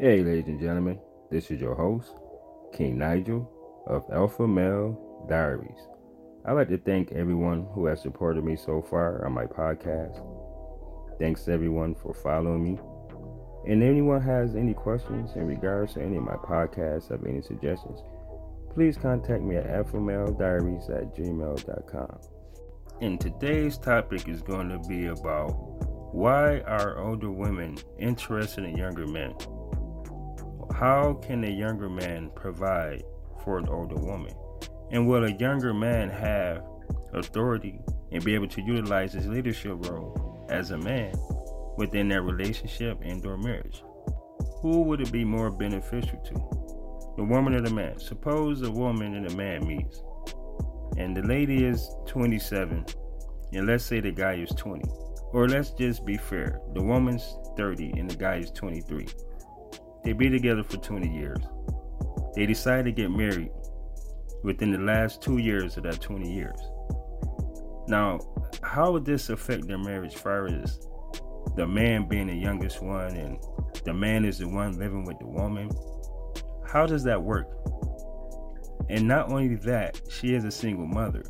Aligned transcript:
Hey, 0.00 0.22
ladies 0.22 0.46
and 0.46 0.58
gentlemen, 0.58 0.98
this 1.30 1.50
is 1.50 1.60
your 1.60 1.74
host, 1.74 2.14
King 2.72 2.96
Nigel 2.96 3.46
of 3.86 4.02
Alpha 4.10 4.48
Male 4.48 5.26
Diaries. 5.28 5.76
I'd 6.46 6.52
like 6.52 6.70
to 6.70 6.78
thank 6.78 7.12
everyone 7.12 7.66
who 7.74 7.84
has 7.84 8.00
supported 8.00 8.42
me 8.42 8.56
so 8.56 8.80
far 8.80 9.26
on 9.26 9.32
my 9.32 9.44
podcast. 9.44 10.24
Thanks 11.18 11.48
everyone 11.48 11.94
for 11.94 12.14
following 12.14 12.64
me. 12.64 12.78
And 13.70 13.82
anyone 13.82 14.22
has 14.22 14.56
any 14.56 14.72
questions 14.72 15.32
in 15.36 15.46
regards 15.46 15.92
to 15.92 16.02
any 16.02 16.16
of 16.16 16.22
my 16.22 16.36
podcasts, 16.36 17.10
have 17.10 17.26
any 17.26 17.42
suggestions, 17.42 18.00
please 18.72 18.96
contact 18.96 19.42
me 19.42 19.56
at 19.56 19.66
alphamalediaries 19.66 20.88
at 20.96 21.14
gmail.com. 21.14 22.20
And 23.02 23.20
today's 23.20 23.76
topic 23.76 24.28
is 24.28 24.40
going 24.40 24.70
to 24.70 24.78
be 24.88 25.08
about 25.08 25.50
why 26.14 26.60
are 26.60 26.98
older 26.98 27.30
women 27.30 27.76
interested 27.98 28.64
in 28.64 28.78
younger 28.78 29.06
men? 29.06 29.34
How 30.72 31.14
can 31.14 31.44
a 31.44 31.50
younger 31.50 31.88
man 31.88 32.30
provide 32.34 33.02
for 33.44 33.58
an 33.58 33.68
older 33.68 33.96
woman? 33.96 34.34
And 34.90 35.06
will 35.06 35.24
a 35.24 35.32
younger 35.32 35.74
man 35.74 36.10
have 36.10 36.64
authority 37.12 37.80
and 38.12 38.24
be 38.24 38.34
able 38.34 38.48
to 38.48 38.62
utilize 38.62 39.12
his 39.12 39.26
leadership 39.26 39.86
role 39.86 40.46
as 40.50 40.70
a 40.70 40.78
man 40.78 41.14
within 41.76 42.08
that 42.08 42.22
relationship 42.22 42.98
and 43.02 43.24
or 43.24 43.36
marriage? 43.36 43.82
Who 44.62 44.82
would 44.82 45.00
it 45.00 45.12
be 45.12 45.24
more 45.24 45.50
beneficial 45.50 46.18
to? 46.18 46.34
The 47.16 47.24
woman 47.24 47.54
or 47.54 47.60
the 47.60 47.70
man? 47.70 47.98
Suppose 47.98 48.62
a 48.62 48.70
woman 48.70 49.14
and 49.14 49.26
a 49.26 49.36
man 49.36 49.66
meets 49.66 50.02
and 50.96 51.16
the 51.16 51.22
lady 51.22 51.64
is 51.64 51.88
27 52.06 52.84
and 53.52 53.66
let's 53.66 53.84
say 53.84 54.00
the 54.00 54.10
guy 54.10 54.34
is 54.34 54.50
20 54.50 54.84
or 55.32 55.48
let's 55.48 55.70
just 55.70 56.04
be 56.04 56.16
fair 56.16 56.60
the 56.74 56.82
woman's 56.82 57.38
30 57.56 57.92
and 57.96 58.10
the 58.10 58.16
guy 58.16 58.36
is 58.36 58.50
23 58.50 59.06
they 60.04 60.12
be 60.12 60.28
together 60.28 60.62
for 60.62 60.76
20 60.76 61.08
years. 61.08 61.42
They 62.34 62.46
decide 62.46 62.84
to 62.86 62.92
get 62.92 63.10
married 63.10 63.50
within 64.42 64.72
the 64.72 64.78
last 64.78 65.22
two 65.22 65.38
years 65.38 65.76
of 65.76 65.82
that 65.84 66.00
20 66.00 66.32
years. 66.32 66.58
Now, 67.88 68.20
how 68.62 68.92
would 68.92 69.04
this 69.04 69.30
affect 69.30 69.66
their 69.66 69.78
marriage 69.78 70.14
far 70.14 70.46
as 70.46 70.78
the 71.56 71.66
man 71.66 72.08
being 72.08 72.28
the 72.28 72.34
youngest 72.34 72.82
one 72.82 73.16
and 73.16 73.38
the 73.84 73.92
man 73.92 74.24
is 74.24 74.38
the 74.38 74.48
one 74.48 74.78
living 74.78 75.04
with 75.04 75.18
the 75.18 75.26
woman? 75.26 75.70
How 76.66 76.86
does 76.86 77.02
that 77.04 77.22
work? 77.22 77.48
And 78.88 79.06
not 79.06 79.30
only 79.30 79.56
that, 79.56 80.00
she 80.08 80.34
is 80.34 80.44
a 80.44 80.50
single 80.50 80.86
mother. 80.86 81.24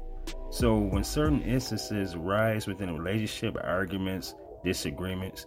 So 0.51 0.77
when 0.77 1.05
certain 1.05 1.43
instances 1.43 2.15
arise 2.15 2.67
within 2.67 2.89
a 2.89 2.95
relationship, 2.95 3.57
arguments, 3.62 4.34
disagreements, 4.65 5.47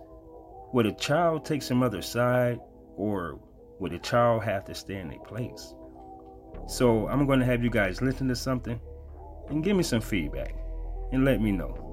would 0.73 0.85
a 0.85 0.93
child 0.93 1.45
take 1.45 1.61
some 1.61 1.83
other 1.83 2.01
side 2.01 2.59
or 2.97 3.39
would 3.79 3.93
a 3.93 3.99
child 3.99 4.43
have 4.43 4.65
to 4.65 4.75
stay 4.75 4.97
in 4.99 5.11
a 5.13 5.19
place? 5.19 5.73
So 6.67 7.07
I'm 7.07 7.25
going 7.25 7.39
to 7.39 7.45
have 7.45 7.63
you 7.63 7.69
guys 7.69 8.01
listen 8.01 8.27
to 8.29 8.35
something 8.35 8.79
and 9.49 9.63
give 9.63 9.75
me 9.75 9.83
some 9.83 10.01
feedback 10.01 10.55
and 11.11 11.25
let 11.25 11.41
me 11.41 11.51
know. 11.51 11.89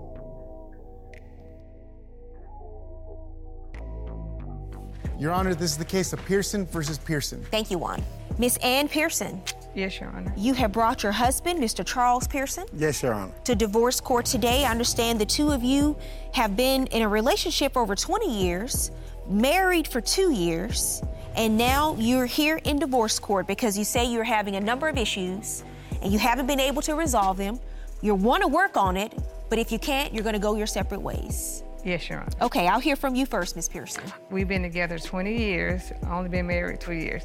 Your 5.18 5.32
Honor, 5.32 5.54
this 5.54 5.70
is 5.72 5.76
the 5.76 5.84
case 5.84 6.12
of 6.14 6.24
Pearson 6.24 6.64
versus 6.66 6.96
Pearson. 6.96 7.42
Thank 7.50 7.70
you, 7.70 7.78
Juan. 7.78 8.02
Miss 8.38 8.56
Ann 8.58 8.88
Pearson, 8.88 9.42
Yes, 9.74 10.00
Your 10.00 10.08
Honor. 10.10 10.32
you 10.34 10.54
have 10.54 10.72
brought 10.72 11.02
your 11.02 11.12
husband, 11.12 11.60
Mr. 11.60 11.84
Charles 11.84 12.26
Pearson, 12.26 12.64
Yes, 12.72 13.02
Your 13.02 13.12
Honor. 13.12 13.34
to 13.44 13.54
divorce 13.54 14.00
court 14.00 14.24
today. 14.24 14.64
I 14.64 14.70
understand 14.70 15.20
the 15.20 15.26
two 15.26 15.50
of 15.50 15.62
you 15.62 15.98
have 16.32 16.56
been 16.56 16.86
in 16.86 17.02
a 17.02 17.08
relationship 17.08 17.76
over 17.76 17.94
20 17.94 18.32
years, 18.44 18.90
married 19.30 19.86
for 19.86 20.00
two 20.00 20.32
years, 20.32 21.02
and 21.36 21.56
now 21.56 21.94
you're 21.98 22.26
here 22.26 22.60
in 22.64 22.78
divorce 22.78 23.18
court 23.18 23.46
because 23.46 23.78
you 23.78 23.84
say 23.84 24.04
you're 24.04 24.24
having 24.24 24.56
a 24.56 24.60
number 24.60 24.88
of 24.88 24.98
issues 24.98 25.64
and 26.02 26.12
you 26.12 26.18
haven't 26.18 26.46
been 26.46 26.60
able 26.60 26.82
to 26.82 26.94
resolve 26.94 27.36
them. 27.36 27.60
You 28.02 28.14
want 28.14 28.42
to 28.42 28.48
work 28.48 28.76
on 28.76 28.96
it, 28.96 29.12
but 29.48 29.58
if 29.58 29.70
you 29.70 29.78
can't, 29.78 30.12
you're 30.12 30.24
going 30.24 30.34
to 30.34 30.40
go 30.40 30.56
your 30.56 30.66
separate 30.66 31.00
ways. 31.00 31.62
Yes, 31.84 32.08
Your 32.10 32.20
Honor. 32.20 32.30
Okay, 32.42 32.68
I'll 32.68 32.80
hear 32.80 32.96
from 32.96 33.14
you 33.14 33.24
first, 33.24 33.56
Miss 33.56 33.68
Pearson. 33.68 34.04
We've 34.30 34.48
been 34.48 34.62
together 34.62 34.98
20 34.98 35.34
years, 35.34 35.92
only 36.08 36.28
been 36.28 36.46
married 36.46 36.80
two 36.80 36.92
years. 36.92 37.22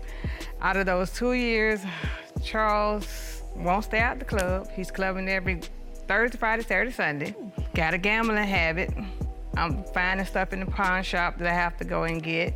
Out 0.62 0.78
of 0.78 0.86
those 0.86 1.12
two 1.12 1.34
years, 1.34 1.82
Charles 2.44 3.42
won't 3.56 3.84
stay 3.84 4.00
out 4.00 4.20
the 4.20 4.26
club. 4.26 4.70
He's 4.74 4.92
clubbing 4.92 5.28
every 5.28 5.60
Thursday, 6.08 6.38
Friday, 6.38 6.64
Saturday, 6.64 6.92
Sunday. 6.92 7.36
Got 7.74 7.94
a 7.94 7.98
gambling 7.98 8.44
habit. 8.44 8.92
I'm 9.58 9.84
finding 9.86 10.26
stuff 10.26 10.54
in 10.54 10.60
the 10.60 10.66
pawn 10.66 11.04
shop 11.04 11.38
that 11.38 11.48
I 11.48 11.54
have 11.54 11.78
to 11.78 11.86
go 11.86 12.04
and 12.04 12.22
get. 12.22 12.54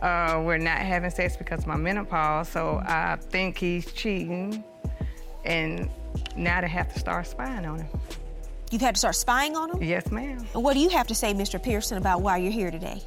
Uh, 0.00 0.42
we're 0.44 0.58
not 0.58 0.78
having 0.78 1.10
sex 1.10 1.36
because 1.36 1.60
of 1.60 1.66
my 1.66 1.76
menopause, 1.76 2.48
so 2.48 2.80
I 2.86 3.16
think 3.20 3.58
he's 3.58 3.90
cheating. 3.92 4.62
And 5.44 5.88
now 6.36 6.60
they 6.60 6.68
have 6.68 6.92
to 6.92 6.98
start 6.98 7.26
spying 7.26 7.64
on 7.66 7.80
him. 7.80 7.88
You've 8.70 8.82
had 8.82 8.94
to 8.94 8.98
start 8.98 9.14
spying 9.16 9.56
on 9.56 9.70
him? 9.70 9.82
Yes, 9.82 10.10
ma'am. 10.10 10.46
And 10.54 10.62
what 10.62 10.74
do 10.74 10.80
you 10.80 10.90
have 10.90 11.06
to 11.08 11.14
say, 11.14 11.32
Mr. 11.32 11.62
Pearson, 11.62 11.96
about 11.98 12.20
why 12.20 12.36
you're 12.36 12.52
here 12.52 12.70
today? 12.70 13.02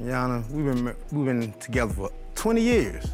Your 0.00 0.16
Honor, 0.16 0.42
we've 0.50 0.64
been 0.64 0.94
we've 1.12 1.24
been 1.26 1.52
together 1.54 1.92
for 1.94 2.10
20 2.34 2.60
years. 2.60 3.06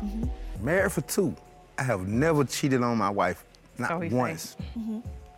Married 0.61 0.93
for 0.93 1.03
two. 1.03 1.35
I 1.79 1.83
have 1.83 2.09
never 2.09 2.45
cheated 2.45 2.83
on 2.83 2.97
my 2.97 3.11
wife, 3.11 3.45
not 3.79 3.91
So 3.91 4.01
he 4.01 4.09
say. 4.11 4.17
once. 4.17 4.57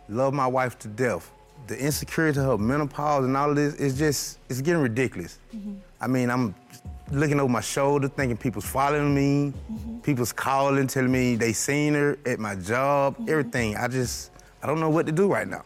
Love 0.09 0.33
my 0.33 0.47
wife 0.47 0.79
to 0.79 0.87
death. 0.87 1.29
The 1.67 1.77
insecurity 1.77 2.39
of 2.39 2.45
her 2.45 2.57
menopause 2.57 3.25
and 3.25 3.35
all 3.37 3.49
of 3.49 3.55
this 3.55 3.75
is 3.75 3.97
just 3.97 4.39
it's 4.49 4.61
getting 4.61 4.81
ridiculous. 4.81 5.39
Mm-hmm. 5.55 5.75
I 6.01 6.07
mean, 6.07 6.29
I'm 6.29 6.53
looking 7.11 7.39
over 7.39 7.51
my 7.51 7.61
shoulder, 7.61 8.07
thinking 8.07 8.37
people's 8.37 8.65
following 8.65 9.15
me, 9.15 9.53
mm-hmm. 9.71 9.99
people's 9.99 10.33
calling, 10.33 10.87
telling 10.87 11.11
me 11.11 11.35
they 11.35 11.53
seen 11.53 11.93
her 11.93 12.17
at 12.25 12.39
my 12.39 12.55
job, 12.55 13.15
mm-hmm. 13.15 13.29
everything. 13.29 13.77
I 13.77 13.87
just 13.87 14.31
I 14.61 14.67
don't 14.67 14.79
know 14.79 14.89
what 14.89 15.05
to 15.05 15.11
do 15.11 15.27
right 15.27 15.47
now. 15.47 15.63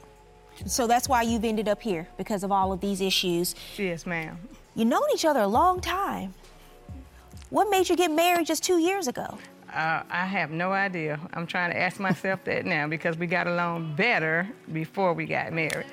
So 0.66 0.88
that's 0.88 1.08
why 1.08 1.22
you've 1.22 1.46
ended 1.46 1.68
up 1.68 1.81
here 1.81 2.08
because 2.18 2.44
of 2.44 2.52
all 2.52 2.72
of 2.72 2.81
these 2.81 3.02
issues. 3.02 3.56
Yes, 3.78 4.06
ma'am. 4.06 4.38
You've 4.75 4.88
known 4.88 5.03
each 5.14 5.25
other 5.25 5.41
a 5.41 5.47
long 5.47 5.81
time. 5.81 6.34
What 7.50 7.69
made 7.69 7.88
you 7.90 7.96
get 7.96 8.12
married 8.12 8.47
just 8.47 8.64
two 8.64 8.79
years 8.79 9.08
ago? 9.08 9.38
Uh, 9.73 10.03
I 10.09 10.25
have 10.25 10.51
no 10.51 10.72
idea. 10.72 11.19
I'm 11.33 11.45
trying 11.45 11.72
to 11.72 11.78
ask 11.78 12.00
myself 12.00 12.44
that 12.45 12.66
now 12.66 12.88
because 12.88 13.17
we 13.17 13.28
got 13.28 13.47
along 13.47 13.95
better 13.95 14.47
before 14.72 15.13
we 15.13 15.25
got 15.25 15.51
married. 15.51 15.85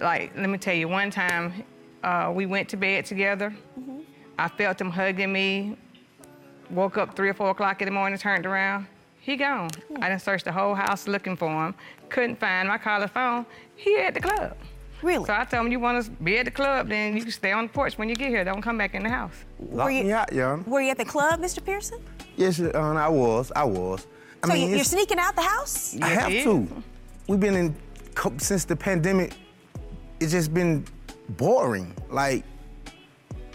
Like, 0.00 0.32
let 0.36 0.48
me 0.50 0.58
tell 0.58 0.74
you, 0.74 0.88
one 0.88 1.10
time 1.10 1.64
uh, 2.02 2.32
we 2.34 2.46
went 2.46 2.68
to 2.70 2.76
bed 2.76 3.06
together. 3.06 3.54
I 4.38 4.48
felt 4.48 4.80
him 4.80 4.90
hugging 4.90 5.32
me. 5.32 5.76
Woke 6.70 6.98
up 6.98 7.14
three 7.16 7.28
or 7.28 7.34
four 7.34 7.50
o'clock 7.50 7.80
in 7.82 7.86
the 7.86 7.92
morning, 7.92 8.18
turned 8.18 8.46
around. 8.46 8.86
He 9.20 9.36
gone. 9.36 9.70
I 10.00 10.08
done 10.10 10.18
searched 10.18 10.44
the 10.44 10.52
whole 10.52 10.74
house 10.74 11.08
looking 11.08 11.36
for 11.36 11.48
him. 11.48 11.74
Couldn't 12.10 12.38
find 12.38 12.68
him. 12.68 12.72
I 12.72 12.78
called 12.78 13.02
his 13.02 13.10
phone. 13.10 13.46
He 13.74 13.96
at 13.96 14.12
the 14.14 14.20
club. 14.20 14.56
Really? 15.02 15.24
So 15.24 15.34
I 15.34 15.44
told 15.44 15.66
him, 15.66 15.72
you 15.72 15.80
want 15.80 16.04
to 16.04 16.10
be 16.10 16.38
at 16.38 16.44
the 16.44 16.50
club, 16.50 16.88
then 16.88 17.16
you 17.16 17.22
can 17.22 17.30
stay 17.30 17.52
on 17.52 17.66
the 17.66 17.72
porch 17.72 17.96
when 17.98 18.08
you 18.08 18.14
get 18.14 18.28
here. 18.28 18.44
Don't 18.44 18.62
come 18.62 18.78
back 18.78 18.94
in 18.94 19.02
the 19.02 19.08
house. 19.08 19.34
Lock 19.70 19.92
you, 19.92 20.04
me 20.04 20.12
out, 20.12 20.32
Your 20.32 20.58
were 20.58 20.80
you 20.80 20.90
at 20.90 20.98
the 20.98 21.04
club, 21.04 21.40
Mr. 21.40 21.64
Pearson? 21.64 22.00
Yes, 22.36 22.60
uh, 22.60 22.64
Your 22.64 22.76
Honor, 22.76 23.00
I 23.00 23.08
was. 23.08 23.52
I 23.54 23.64
was. 23.64 24.06
I 24.42 24.48
so 24.48 24.54
you- 24.54 24.60
you're 24.66 24.70
it's- 24.74 24.90
sneaking 24.90 25.18
out 25.18 25.34
the 25.36 25.42
house? 25.42 25.94
I 26.00 26.08
Yes, 26.12 26.20
have 26.22 26.44
to. 26.44 26.68
We've 27.28 27.40
been 27.40 27.54
in 27.54 27.76
co- 28.14 28.32
since 28.38 28.64
the 28.64 28.76
pandemic. 28.76 29.34
It's 30.20 30.32
just 30.32 30.52
been 30.52 30.84
boring. 31.30 31.94
Like 32.10 32.44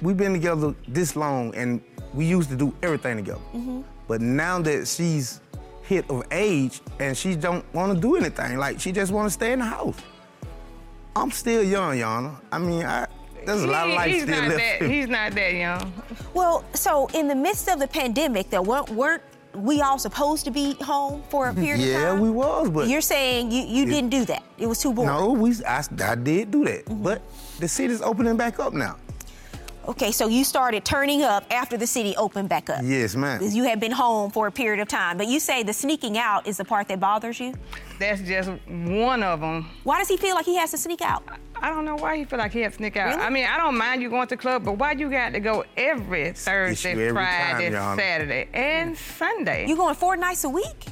we've 0.02 0.18
been 0.18 0.34
together 0.34 0.74
this 0.88 1.16
long, 1.16 1.54
and 1.56 1.82
we 2.14 2.26
used 2.26 2.50
to 2.50 2.56
do 2.56 2.74
everything 2.82 3.18
together. 3.18 3.40
Mm-hmm. 3.54 3.82
But 4.08 4.22
now 4.22 4.60
that 4.62 4.88
she's 4.88 5.42
hit 5.84 6.10
of 6.10 6.24
age 6.32 6.82
and 7.00 7.16
she 7.18 7.36
don't 7.36 7.64
want 7.74 7.94
to 7.94 8.00
do 8.00 8.16
anything, 8.16 8.58
like 8.58 8.80
she 8.80 8.92
just 8.92 9.12
want 9.12 9.28
to 9.28 9.32
stay 9.32 9.54
in 9.54 9.60
the 9.60 9.66
house. 9.66 9.96
I'm 11.16 11.32
still 11.32 11.64
young, 11.64 11.98
Your 11.98 12.08
Honor. 12.08 12.36
I 12.52 12.58
mean, 12.60 12.86
I, 12.86 13.08
there's 13.46 13.64
a 13.64 13.68
lot 13.68 13.90
of 13.90 13.96
life 13.96 14.12
he's 14.12 14.24
still 14.24 14.42
not 14.42 14.50
left. 14.50 14.80
that. 14.80 14.90
He's 14.90 15.08
not 15.08 15.32
that 15.34 15.54
young. 15.54 15.94
Well, 16.34 16.64
so 16.74 17.08
in 17.14 17.28
the 17.28 17.36
midst 17.36 17.68
of 17.70 17.80
the 17.80 17.88
pandemic, 17.88 18.50
that 18.52 18.64
weren't, 18.64 18.90
weren't 18.90 19.24
we 19.54 19.82
all 19.82 19.98
supposed 19.98 20.46
to 20.46 20.52
be 20.52 20.74
home 20.76 21.24
for 21.30 21.50
a 21.50 21.54
period 21.54 21.80
of 21.80 21.94
time? 21.94 22.18
yeah, 22.18 22.20
we 22.20 22.30
was, 22.30 22.70
but 22.70 22.88
You're 22.88 23.02
saying 23.02 23.52
you, 23.52 23.64
you 23.64 23.86
didn't 23.86 24.10
do 24.12 24.26
that. 24.26 24.44
It 24.58 24.68
was 24.68 24.80
too 24.80 24.94
boring. 24.94 25.10
no, 25.10 25.32
we 25.32 25.54
I, 25.66 25.84
I 26.04 26.16
did 26.16 26.52
do 26.52 26.64
that. 26.66 26.86
Mm-hmm. 26.86 27.04
But 27.04 27.22
the 27.60 27.68
city's 27.68 28.02
opening 28.02 28.38
back 28.38 28.60
up 28.60 28.74
now. 28.74 28.98
Okay, 29.90 30.12
so 30.12 30.28
you 30.28 30.44
started 30.44 30.86
turning 30.86 31.24
up 31.24 31.44
after 31.50 31.76
the 31.76 31.88
city 31.88 32.16
opened 32.16 32.48
back 32.48 32.70
up. 32.70 32.82
Yes, 32.84 33.16
ma'am. 33.16 33.42
You 33.42 33.64
had 33.64 33.80
been 33.80 33.92
home 33.92 34.30
for 34.30 34.46
a 34.46 34.52
period 34.52 34.80
of 34.80 34.88
time, 34.88 35.18
but 35.18 35.26
you 35.26 35.40
say 35.40 35.64
the 35.64 35.74
sneaking 35.74 36.16
out 36.16 36.46
is 36.46 36.58
the 36.58 36.64
part 36.64 36.88
that 36.90 37.00
bothers 37.00 37.40
you. 37.40 37.56
That's 37.98 38.22
just 38.22 38.52
one 38.68 39.24
of 39.24 39.42
them. 39.42 39.68
Why 39.84 39.98
does 39.98 40.08
he 40.08 40.16
feel 40.16 40.36
like 40.36 40.46
he 40.46 40.58
has 40.58 40.70
to 40.72 40.78
sneak 40.78 41.02
out? 41.02 41.24
I 41.56 41.72
don't 41.72 41.86
know 41.86 41.96
why 41.96 42.18
he 42.18 42.26
feel 42.26 42.38
like 42.38 42.52
he 42.52 42.60
has 42.62 42.74
to 42.74 42.78
sneak 42.78 42.98
out. 42.98 43.16
Really? 43.16 43.22
I 43.22 43.32
mean, 43.32 43.46
I 43.46 43.58
don't 43.58 43.76
mind 43.76 44.04
you 44.04 44.12
going 44.12 44.28
to 44.28 44.36
the 44.36 44.40
club, 44.40 44.64
but 44.64 44.74
why 44.74 44.92
you 44.92 45.10
got 45.10 45.34
to 45.34 45.40
go 45.40 45.66
every 45.76 46.34
Thursday, 46.34 46.92
every 46.92 47.10
Friday, 47.10 47.72
Your 47.72 47.80
Honor. 47.80 48.00
Saturday, 48.00 48.48
and 48.54 48.96
Sunday? 48.96 49.68
You 49.68 49.76
going 49.76 49.96
four 49.96 50.16
nights 50.16 50.44
a 50.44 50.50
week? 50.50 50.86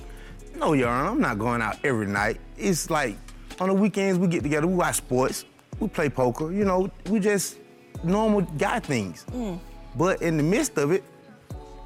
No, 0.56 0.74
Your 0.74 0.90
Honor, 0.90 1.10
I'm 1.10 1.22
not 1.22 1.38
going 1.38 1.62
out 1.62 1.78
every 1.84 2.08
night. 2.08 2.40
It's 2.58 2.90
like 2.90 3.16
on 3.60 3.68
the 3.68 3.76
weekends 3.76 4.18
we 4.18 4.28
get 4.28 4.42
together, 4.42 4.66
we 4.66 4.74
watch 4.74 4.96
sports, 4.96 5.46
we 5.80 5.88
play 5.88 6.10
poker, 6.10 6.52
you 6.52 6.66
know, 6.66 6.90
we 7.12 7.20
just 7.20 7.58
normal 8.04 8.42
guy 8.42 8.80
things. 8.80 9.26
Mm. 9.32 9.60
But 9.96 10.22
in 10.22 10.38
the 10.38 10.44
midst 10.44 10.78
of 10.78 10.92
it, 10.92 11.04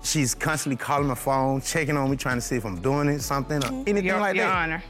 She's 0.04 0.34
constantly 0.34 0.78
calling 0.78 1.08
my 1.08 1.16
phone, 1.16 1.62
checking 1.62 1.96
on 1.96 2.10
me, 2.10 2.18
trying 2.18 2.38
to 2.38 2.42
see 2.42 2.56
if 2.56 2.66
I'm 2.66 2.82
doing 2.82 3.08
it, 3.08 3.22
something, 3.22 3.58
or 3.58 3.68
mm-hmm. 3.68 3.84
anything 3.88 4.06
Your, 4.06 4.20
like 4.20 4.36
Your 4.36 4.48
that. 4.48 4.56
Honor, 4.56 4.84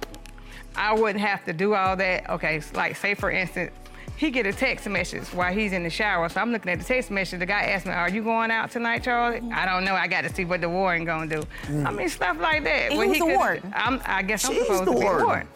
I 0.75 0.93
wouldn't 0.93 1.19
have 1.19 1.43
to 1.45 1.53
do 1.53 1.73
all 1.73 1.97
that. 1.97 2.29
Okay, 2.29 2.61
like 2.73 2.95
say 2.95 3.13
for 3.13 3.29
instance, 3.29 3.71
he 4.15 4.31
get 4.31 4.45
a 4.45 4.53
text 4.53 4.87
message 4.87 5.25
while 5.33 5.53
he's 5.53 5.73
in 5.73 5.83
the 5.83 5.89
shower. 5.89 6.29
So 6.29 6.39
I'm 6.39 6.53
looking 6.53 6.71
at 6.71 6.79
the 6.79 6.85
text 6.85 7.11
message. 7.11 7.39
The 7.39 7.45
guy 7.45 7.63
asked 7.63 7.85
me, 7.85 7.91
"Are 7.91 8.09
you 8.09 8.23
going 8.23 8.51
out 8.51 8.71
tonight, 8.71 9.03
Charlie?" 9.03 9.39
Mm-hmm. 9.39 9.53
I 9.53 9.65
don't 9.65 9.83
know. 9.83 9.95
I 9.95 10.07
got 10.07 10.21
to 10.21 10.33
see 10.33 10.45
what 10.45 10.61
the 10.61 10.69
warden 10.69 11.03
gonna 11.03 11.27
do. 11.27 11.43
I 11.63 11.67
mm. 11.67 11.95
mean, 11.95 12.09
stuff 12.09 12.39
like 12.39 12.63
that. 12.63 12.91
And 12.91 12.97
When 12.97 13.09
who's 13.09 13.17
he 13.17 13.19
the 13.19 13.25
could- 13.25 13.35
warden? 13.35 13.73
I'm, 13.75 14.25
guess 14.25 14.45
I'm 14.45 14.53
She's 14.53 14.61
supposed 14.61 14.85
the 14.85 14.93
to 14.93 14.97
be 14.97 15.03
warden. 15.03 15.25
warden. 15.25 15.47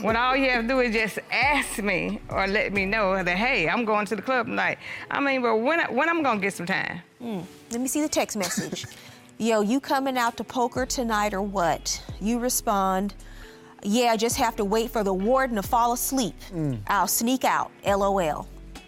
When 0.00 0.16
all 0.16 0.34
you 0.36 0.50
have 0.50 0.62
to 0.62 0.68
do 0.68 0.80
is 0.80 0.94
just 0.94 1.18
ask 1.30 1.78
me 1.82 2.20
or 2.28 2.46
let 2.46 2.72
me 2.72 2.86
know 2.86 3.22
that 3.22 3.36
hey, 3.36 3.68
I'm 3.68 3.84
going 3.84 4.06
to 4.06 4.16
the 4.16 4.22
club 4.22 4.46
tonight. 4.46 4.78
I 5.10 5.20
mean, 5.20 5.42
but 5.42 5.56
when 5.56 5.80
I, 5.80 5.90
when 5.90 6.08
I'm 6.08 6.22
gonna 6.22 6.40
get 6.40 6.54
some 6.54 6.66
time? 6.66 7.00
Hmm. 7.20 7.40
Let 7.70 7.80
me 7.80 7.88
see 7.88 8.00
the 8.00 8.08
text 8.08 8.36
message. 8.36 8.86
Yo, 9.38 9.60
you 9.60 9.80
coming 9.80 10.16
out 10.16 10.36
to 10.36 10.44
poker 10.44 10.86
tonight 10.86 11.34
or 11.34 11.42
what? 11.42 12.02
You 12.20 12.38
respond, 12.38 13.14
Yeah, 13.82 14.12
I 14.12 14.16
just 14.16 14.36
have 14.36 14.54
to 14.56 14.64
wait 14.64 14.90
for 14.90 15.02
the 15.02 15.12
warden 15.12 15.56
to 15.56 15.62
fall 15.62 15.92
asleep. 15.92 16.34
Hmm. 16.50 16.74
I'll 16.86 17.08
sneak 17.08 17.44
out. 17.44 17.70
LOL. 17.84 18.46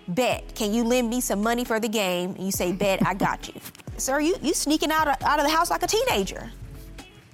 Bet. 0.08 0.54
Can 0.54 0.72
you 0.72 0.84
lend 0.84 1.08
me 1.10 1.20
some 1.20 1.42
money 1.42 1.64
for 1.64 1.80
the 1.80 1.88
game? 1.88 2.30
And 2.36 2.44
you 2.44 2.52
say, 2.52 2.72
Bet, 2.72 3.04
I 3.06 3.14
got 3.14 3.48
you. 3.48 3.54
Sir, 3.96 4.20
you 4.20 4.36
you 4.42 4.54
sneaking 4.54 4.90
out 4.90 5.08
of, 5.08 5.16
out 5.22 5.38
of 5.38 5.44
the 5.46 5.50
house 5.50 5.70
like 5.70 5.82
a 5.82 5.86
teenager. 5.86 6.50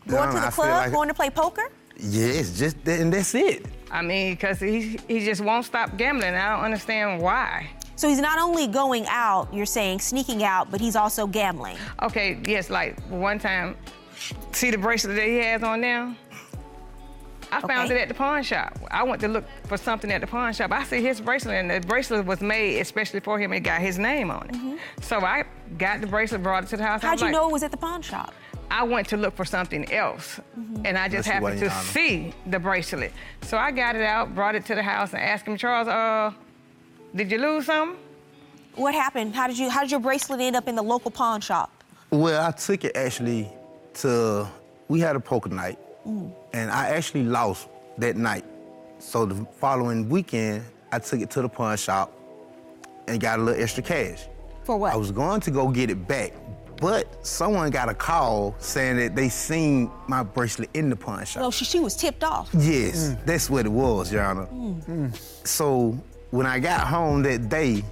Going 0.07 0.29
to 0.31 0.41
the 0.41 0.47
I 0.47 0.51
club, 0.51 0.69
like- 0.71 0.93
going 0.93 1.09
to 1.09 1.15
play 1.15 1.31
poker? 1.31 1.71
Yes, 2.03 2.59
just 2.59 2.77
and 2.87 3.13
that's 3.13 3.35
it. 3.35 3.67
I 3.91 4.03
mean, 4.03 4.33
because 4.35 4.59
he 4.61 4.99
he 5.09 5.25
just 5.25 5.41
won't 5.41 5.65
stop 5.67 5.97
gambling. 5.97 6.35
I 6.35 6.55
don't 6.57 6.65
understand 6.65 7.21
why. 7.21 7.69
So 7.97 8.09
he's 8.09 8.21
not 8.21 8.39
only 8.39 8.67
going 8.67 9.05
out, 9.09 9.53
you're 9.53 9.67
saying 9.67 9.99
sneaking 10.01 10.43
out, 10.43 10.71
but 10.71 10.81
he's 10.81 10.97
also 10.97 11.27
gambling. 11.27 11.77
Okay, 12.03 12.39
yes, 12.47 12.71
like 12.71 12.99
one 13.11 13.39
time, 13.39 13.77
see 14.53 14.71
the 14.71 14.79
bracelet 14.79 15.17
that 15.17 15.27
he 15.27 15.37
has 15.37 15.63
on 15.63 15.83
now? 15.83 16.17
I 17.53 17.61
found 17.61 17.91
Okay. 17.91 17.97
it 17.99 18.03
at 18.03 18.09
the 18.09 18.15
pawn 18.15 18.43
shop. 18.45 18.79
I 18.93 19.03
went 19.03 19.21
to 19.23 19.29
look 19.29 19.45
for 19.67 19.77
something 19.77 20.11
at 20.13 20.21
the 20.21 20.27
pawn 20.29 20.53
shop. 20.55 20.71
I 20.73 20.85
see 20.85 21.03
his 21.03 21.21
bracelet, 21.21 21.57
and 21.57 21.69
the 21.71 21.81
bracelet 21.87 22.25
was 22.25 22.41
made 22.41 22.79
especially 22.81 23.19
for 23.21 23.39
him. 23.41 23.53
It 23.53 23.61
got 23.61 23.81
his 23.81 23.99
name 23.99 24.31
on 24.31 24.49
it. 24.49 24.79
So 25.05 25.19
I 25.19 25.45
got 25.77 26.01
the 26.01 26.07
bracelet, 26.07 26.43
brought 26.45 26.63
it 26.63 26.69
to 26.69 26.77
the 26.77 26.85
house. 26.85 27.01
Mm-hmm. 27.01 27.07
How'd 27.09 27.15
was 27.17 27.21
you 27.23 27.27
like- 27.27 27.33
know 27.35 27.49
it 27.49 27.53
was 27.53 27.63
at 27.65 27.73
the 27.73 27.77
pawn 27.77 28.03
shop? 28.03 28.33
I 28.71 28.85
went 28.85 29.09
to 29.09 29.17
look 29.17 29.35
for 29.37 29.45
something 29.45 29.91
else, 29.93 30.41
Mm-hmm. 30.59 30.87
and 30.87 30.97
I 30.99 31.09
just 31.09 31.27
That's 31.27 31.29
happened 31.29 31.61
way, 31.61 31.69
to 31.69 31.71
see 31.71 32.33
the 32.47 32.59
bracelet. 32.59 33.13
So 33.43 33.57
I 33.59 33.71
got 33.73 33.97
it 33.97 34.03
out, 34.03 34.35
brought 34.35 34.55
it 34.55 34.65
to 34.67 34.75
the 34.75 34.83
house, 34.83 35.13
and 35.13 35.21
asked 35.23 35.47
him, 35.47 35.57
Charles, 35.57 35.89
uh, 35.89 36.33
did 37.15 37.31
you 37.33 37.39
lose 37.39 37.67
something? 37.67 37.99
What 38.77 38.95
happened? 38.95 39.35
How 39.35 39.49
did 39.49 39.59
you 39.59 39.69
how 39.69 39.81
did 39.81 39.91
your 39.91 39.99
bracelet 40.01 40.41
end 40.41 40.55
up 40.55 40.69
in 40.69 40.77
the 40.77 40.83
local 40.83 41.11
pawn 41.11 41.41
shop? 41.41 41.71
Well, 42.11 42.45
I 42.47 42.53
took 42.53 42.85
it 42.85 42.97
actually 42.97 43.49
to, 43.95 44.47
we 44.89 45.01
had 45.01 45.17
a 45.17 45.21
poker 45.21 45.49
night, 45.51 45.79
and 46.05 46.71
I 46.71 46.89
actually 46.91 47.25
lost 47.25 47.69
that 47.99 48.17
night. 48.17 48.45
So 49.01 49.27
the 49.27 49.45
following 49.59 50.09
weekend, 50.09 50.65
I 50.93 50.99
took 51.01 51.21
it 51.21 51.31
to 51.31 51.43
the 51.43 51.49
pawn 51.49 51.77
shop 51.77 52.13
and 53.09 53.21
got 53.21 53.39
a 53.41 53.43
little 53.43 53.61
extra 53.63 53.83
cash. 53.83 54.27
For 54.65 54.77
what? 54.77 54.93
I 54.93 54.97
was 54.97 55.11
going 55.11 55.41
to 55.43 55.51
go 55.51 55.69
get 55.69 55.91
it 55.91 56.07
back, 56.07 56.33
but 56.81 57.25
someone 57.27 57.71
got 57.71 57.89
a 57.89 57.95
call 57.95 58.55
saying 58.59 58.97
that 58.97 59.15
they 59.15 59.29
seen 59.29 59.91
my 60.09 60.23
bracelet 60.23 60.71
in 60.75 60.89
the 60.91 60.97
pawn 60.97 61.25
shop. 61.25 61.41
well, 61.43 61.51
she, 61.51 61.65
she 61.65 61.79
was 61.81 61.95
tipped 61.97 62.25
off. 62.25 62.49
Yes, 62.55 63.15
that's 63.27 63.51
what 63.51 63.67
it 63.67 63.73
was, 63.73 64.13
Your 64.13 64.23
Honor. 64.25 64.47
Mm. 64.47 65.47
So 65.47 65.99
when 66.31 66.47
I 66.47 66.59
got 66.59 66.87
home 66.87 67.23
that 67.25 67.49
day, 67.49 67.85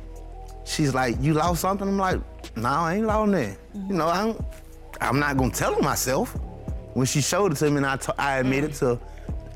she's 0.64 0.94
like, 0.94 1.16
"You 1.20 1.34
lost 1.34 1.60
something?" 1.60 1.86
I'm 1.86 1.98
like, 1.98 2.20
"No, 2.56 2.68
I 2.68 2.94
ain't 2.96 3.06
lost 3.06 3.30
nothing." 3.30 3.56
You 3.74 3.94
know, 3.94 4.08
I'm, 4.08 4.36
I'm 5.00 5.18
not 5.18 5.36
gonna 5.36 5.52
tell 5.52 5.74
her 5.74 5.82
myself. 5.82 6.34
When 6.94 7.06
she 7.06 7.20
showed 7.20 7.52
it 7.52 7.56
to 7.56 7.70
me, 7.70 7.76
and 7.76 7.86
I, 7.86 7.96
t- 7.96 8.12
I 8.18 8.38
admitted 8.38 8.74
to 8.74 8.98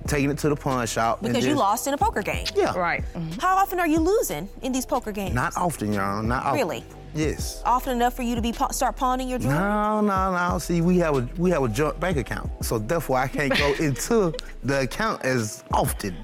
taking 0.06 0.30
it 0.30 0.38
to 0.38 0.48
the 0.48 0.56
pawn 0.56 0.86
shop. 0.86 1.22
and 1.22 1.32
Because 1.32 1.46
you 1.46 1.54
lost 1.54 1.86
in 1.86 1.94
a 1.94 1.98
poker 1.98 2.22
game. 2.22 2.46
Yeah. 2.54 2.76
Right. 2.76 3.02
How 3.40 3.56
often 3.56 3.80
are 3.80 3.86
you 3.88 3.98
losing 3.98 4.48
in 4.62 4.72
these 4.72 4.86
poker 4.86 5.10
games? 5.12 5.34
Not 5.34 5.56
often, 5.56 5.92
Your 5.92 6.02
Honor. 6.02 6.28
Not 6.28 6.44
often. 6.44 6.58
Really? 6.58 6.84
Yes. 7.14 7.62
Often 7.66 7.92
enough 7.96 8.14
for 8.14 8.22
you 8.22 8.34
to 8.34 8.40
be 8.42 8.52
pa- 8.52 8.70
start 8.70 8.96
pawning 8.96 9.28
your 9.28 9.38
jewelry? 9.38 9.58
No, 9.58 10.00
no, 10.00 10.32
no. 10.50 10.58
See, 10.58 10.80
we 10.80 10.96
have 10.98 11.16
a 11.16 11.28
we 11.36 11.50
have 11.50 11.62
a 11.62 11.68
joint 11.68 12.00
bank 12.00 12.16
account, 12.16 12.50
so 12.64 12.78
therefore 12.78 13.18
I 13.18 13.28
can't 13.28 13.56
go 13.56 13.74
into 13.80 14.32
the 14.64 14.80
account 14.82 15.24
as 15.24 15.64
often. 15.72 16.16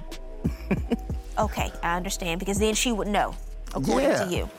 Okay, 1.39 1.71
I 1.85 1.97
understand 1.97 2.41
because 2.41 2.59
then 2.59 2.75
she 2.75 2.91
would 2.91 3.07
know, 3.07 3.33
according 3.73 4.09
Yeah. 4.11 4.25
to 4.25 4.31
you. 4.35 4.51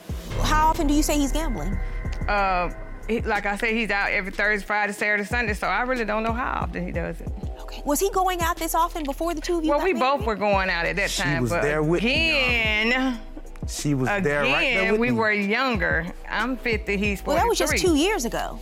How 0.44 0.68
often 0.68 0.88
do 0.88 0.94
you 0.94 1.04
say 1.04 1.18
he's 1.20 1.34
gambling? 1.34 1.78
Uh, 2.26 2.70
he, 3.06 3.20
like 3.20 3.46
I 3.46 3.58
said, 3.58 3.72
he's 3.76 3.90
out 3.90 4.12
every 4.12 4.31
Thursday, 4.31 4.66
Friday, 4.66 4.94
Saturday, 4.94 5.26
Sunday, 5.26 5.54
so 5.56 5.68
I 5.68 5.81
really 5.81 6.06
don't 6.06 6.24
know 6.24 6.31
how 6.31 6.62
often 6.62 6.86
he 6.86 6.94
does 6.94 7.20
it. 7.20 7.28
Okay. 7.60 7.81
Was 7.86 8.00
he 8.00 8.10
going 8.12 8.40
out 8.40 8.56
this 8.56 8.76
often 8.76 9.04
before 9.04 9.34
the 9.34 9.42
two 9.42 9.58
of 9.58 9.66
you? 9.66 9.72
Well, 9.72 9.80
got 9.80 9.84
we 9.88 9.94
married? 9.94 10.20
both 10.20 10.26
were 10.26 10.36
going 10.38 10.70
out 10.70 10.86
at 10.86 10.96
that 10.96 11.10
She 11.10 11.22
time, 11.22 11.42
was 11.42 11.52
but 11.52 11.64
there 11.64 11.84
with 11.84 12.02
me, 12.02 12.30
again, 12.30 13.20
She 13.69 13.94
was 13.94 14.07
there 14.07 14.16
right 14.16 14.24
there 14.24 14.42
again, 14.42 14.92
with 14.94 15.01
we 15.01 15.12
me. 15.12 15.18
were 15.18 15.31
younger. 15.31 16.07
I'm 16.27 16.57
50, 16.57 16.98
he's 16.98 17.21
43. 17.21 17.24
Well, 17.27 17.38
that 17.38 17.48
was 17.48 17.57
just 17.57 17.77
two 17.77 17.95
years 17.95 18.25
ago. 18.25 18.60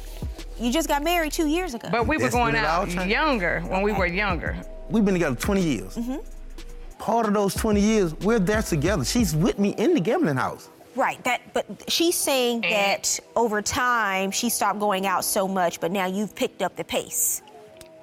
You 0.60 0.72
just 0.72 0.88
got 0.88 1.04
married 1.04 1.32
two 1.32 1.48
years 1.48 1.74
ago. 1.74 1.88
But 1.92 2.08
we 2.08 2.18
were 2.18 2.24
That's 2.24 2.36
going 2.36 2.56
what 2.56 2.64
it 2.64 2.66
all 2.66 2.82
out 2.90 3.08
younger 3.08 3.62
when 3.62 3.82
we 3.84 3.94
were 3.94 4.06
younger. 4.08 4.58
We've 4.90 5.06
been 5.06 5.14
together 5.14 5.36
20 5.36 5.62
years. 5.62 5.96
Mm-hmm. 5.96 6.18
Part 7.00 7.28
of 7.28 7.34
those 7.34 7.54
20 7.54 7.80
years, 7.80 8.16
we're 8.16 8.40
there 8.40 8.62
together. 8.62 9.06
She's 9.06 9.36
with 9.36 9.60
me 9.60 9.70
in 9.78 9.94
the 9.94 10.00
gambling 10.00 10.38
house. 10.38 10.70
right. 10.96 11.24
That. 11.24 11.42
But 11.54 11.66
she's 11.88 12.16
saying 12.16 12.62
that 12.62 13.20
over 13.36 13.62
time 13.62 14.32
she 14.32 14.50
stopped 14.50 14.80
going 14.80 15.06
out 15.06 15.24
so 15.24 15.48
much, 15.48 15.80
but 15.80 15.92
now 15.92 16.08
you've 16.08 16.36
picked 16.36 16.62
up 16.62 16.76
the 16.76 16.84
pace. 16.84 17.44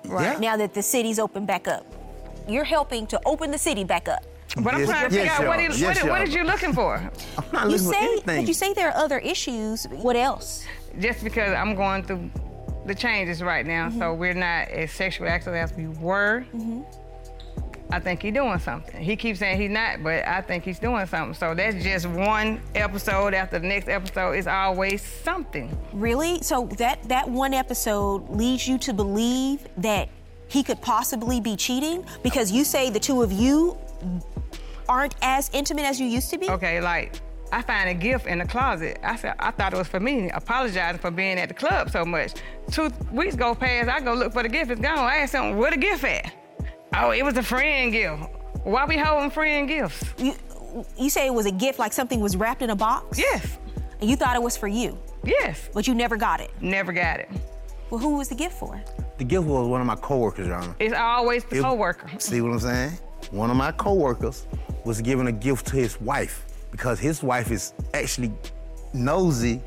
Right. 0.04 0.38
Now 0.38 0.56
that 0.56 0.74
the 0.74 0.82
city's 0.82 1.18
opened 1.18 1.46
back 1.46 1.66
up, 1.66 1.84
you're 2.48 2.64
helping 2.64 3.06
to 3.08 3.20
open 3.26 3.50
the 3.50 3.58
city 3.58 3.84
back 3.84 4.08
up. 4.08 4.24
But 4.56 4.74
I'm 4.74 4.84
trying 4.86 5.08
to 5.10 5.14
yes, 5.14 5.14
figure 5.14 5.32
out 5.32 5.40
y'all. 5.40 5.48
what, 5.48 5.60
is, 5.60 5.80
Yes, 5.80 6.02
what, 6.02 6.10
what 6.10 6.28
y'all. 6.28 6.36
you 6.36 6.44
looking 6.44 6.72
for? 6.72 6.94
I'm 7.38 7.44
not 7.52 7.64
You 7.64 7.70
looking 7.72 7.86
for 7.86 7.92
say, 7.92 7.98
anything. 8.04 8.40
but 8.42 8.48
you 8.48 8.54
say 8.54 8.72
there 8.72 8.88
are 8.90 8.96
other 8.96 9.18
issues. 9.18 9.86
What 9.90 10.16
else? 10.16 10.64
Just 11.00 11.24
because 11.24 11.52
I'm 11.52 11.74
going 11.74 12.04
through 12.04 12.30
the 12.86 12.94
changes 12.94 13.42
right 13.42 13.66
now, 13.66 13.88
Mm-hmm. 13.88 13.98
so 13.98 14.14
we're 14.14 14.34
not 14.34 14.68
as 14.68 14.92
sexually 14.92 15.28
active 15.30 15.54
as 15.54 15.72
we 15.72 15.88
were. 15.88 16.44
I 17.90 18.00
think 18.00 18.22
he's 18.22 18.32
doing 18.34 18.58
something. 18.58 19.00
He 19.02 19.14
keeps 19.14 19.38
saying 19.38 19.60
he's 19.60 19.70
not, 19.70 20.02
but 20.02 20.26
I 20.26 20.40
think 20.40 20.64
he's 20.64 20.78
doing 20.78 21.06
something. 21.06 21.34
So 21.34 21.54
that's 21.54 21.82
just 21.82 22.06
one 22.06 22.60
episode 22.74 23.34
after 23.34 23.58
the 23.58 23.66
next 23.66 23.88
episode. 23.88 24.32
It's 24.32 24.46
always 24.46 25.02
something. 25.02 25.76
Really? 25.92 26.42
So 26.42 26.66
that 26.78 27.02
that 27.08 27.28
one 27.28 27.54
episode 27.54 28.28
leads 28.30 28.66
you 28.66 28.78
to 28.78 28.92
believe 28.92 29.66
that 29.76 30.08
he 30.48 30.62
could 30.62 30.80
possibly 30.80 31.40
be 31.40 31.56
cheating 31.56 32.04
because 32.22 32.50
you 32.50 32.64
say 32.64 32.90
the 32.90 32.98
two 33.00 33.22
of 33.22 33.30
you 33.32 33.76
aren't 34.88 35.14
as 35.22 35.50
intimate 35.52 35.84
as 35.84 36.00
you 36.00 36.06
used 36.06 36.30
to 36.30 36.38
be? 36.38 36.48
Okay, 36.50 36.80
like 36.80 37.14
I 37.52 37.62
find 37.62 37.88
a 37.88 37.94
gift 37.94 38.26
in 38.26 38.38
the 38.38 38.44
closet. 38.46 38.98
I 39.02 39.16
said 39.16 39.34
I 39.38 39.50
thought 39.50 39.72
it 39.72 39.76
was 39.76 39.88
for 39.88 40.00
me, 40.00 40.30
apologizing 40.30 41.00
for 41.00 41.10
being 41.10 41.38
at 41.38 41.48
the 41.48 41.54
club 41.54 41.90
so 41.90 42.04
much. 42.04 42.32
Two 42.70 42.90
weeks 43.12 43.36
go 43.36 43.54
past, 43.54 43.88
I 43.88 44.00
go 44.00 44.14
look 44.14 44.32
for 44.32 44.42
the 44.42 44.48
gift. 44.48 44.70
It's 44.70 44.80
gone. 44.80 44.98
I 44.98 45.16
asked 45.18 45.34
him, 45.34 45.56
where 45.56 45.70
the 45.70 45.76
gift 45.76 46.04
at? 46.04 46.32
Oh, 46.96 47.10
it 47.10 47.24
was 47.24 47.36
a 47.36 47.42
friend 47.42 47.92
gift. 47.92 48.22
Why 48.64 48.84
we 48.86 48.96
holding 48.96 49.30
friend 49.30 49.68
gifts? 49.68 50.02
You 50.18 50.34
you 50.98 51.08
say 51.10 51.26
it 51.26 51.34
was 51.34 51.46
a 51.46 51.52
gift 51.52 51.78
like 51.78 51.92
something 51.92 52.20
was 52.20 52.36
wrapped 52.36 52.62
in 52.62 52.70
a 52.70 52.76
box? 52.76 53.18
Yes, 53.18 53.58
And 54.00 54.10
you 54.10 54.16
thought 54.16 54.34
it 54.34 54.42
was 54.42 54.56
for 54.56 54.66
you, 54.66 54.98
yes. 55.22 55.68
but 55.72 55.86
you 55.86 55.94
never 55.94 56.16
got 56.16 56.40
it. 56.40 56.50
Never 56.60 56.92
got 56.92 57.20
it. 57.20 57.28
Well, 57.90 58.00
who 58.00 58.16
was 58.16 58.28
the 58.28 58.34
gift 58.34 58.54
for? 58.58 58.82
the 59.18 59.22
gift 59.24 59.44
was 59.46 59.68
one 59.68 59.80
of 59.80 59.86
my 59.86 59.94
coworkers, 59.94 60.48
Your 60.48 60.56
Honor. 60.56 60.74
It's 60.80 60.92
always 60.94 61.44
the 61.44 61.58
It- 61.58 61.62
coworker. 61.62 62.08
See 62.18 62.40
what 62.40 62.50
I'm 62.50 62.58
saying? 62.58 62.98
One 63.30 63.50
of 63.50 63.56
my 63.56 63.72
coworkers 63.72 64.46
was 64.84 65.00
giving 65.00 65.26
a 65.26 65.32
gift 65.32 65.66
to 65.68 65.76
his 65.76 66.00
wife 66.00 66.44
because 66.70 66.98
his 66.98 67.22
wife 67.22 67.50
is 67.50 67.72
actually 67.94 68.32
nosy, 68.92 69.60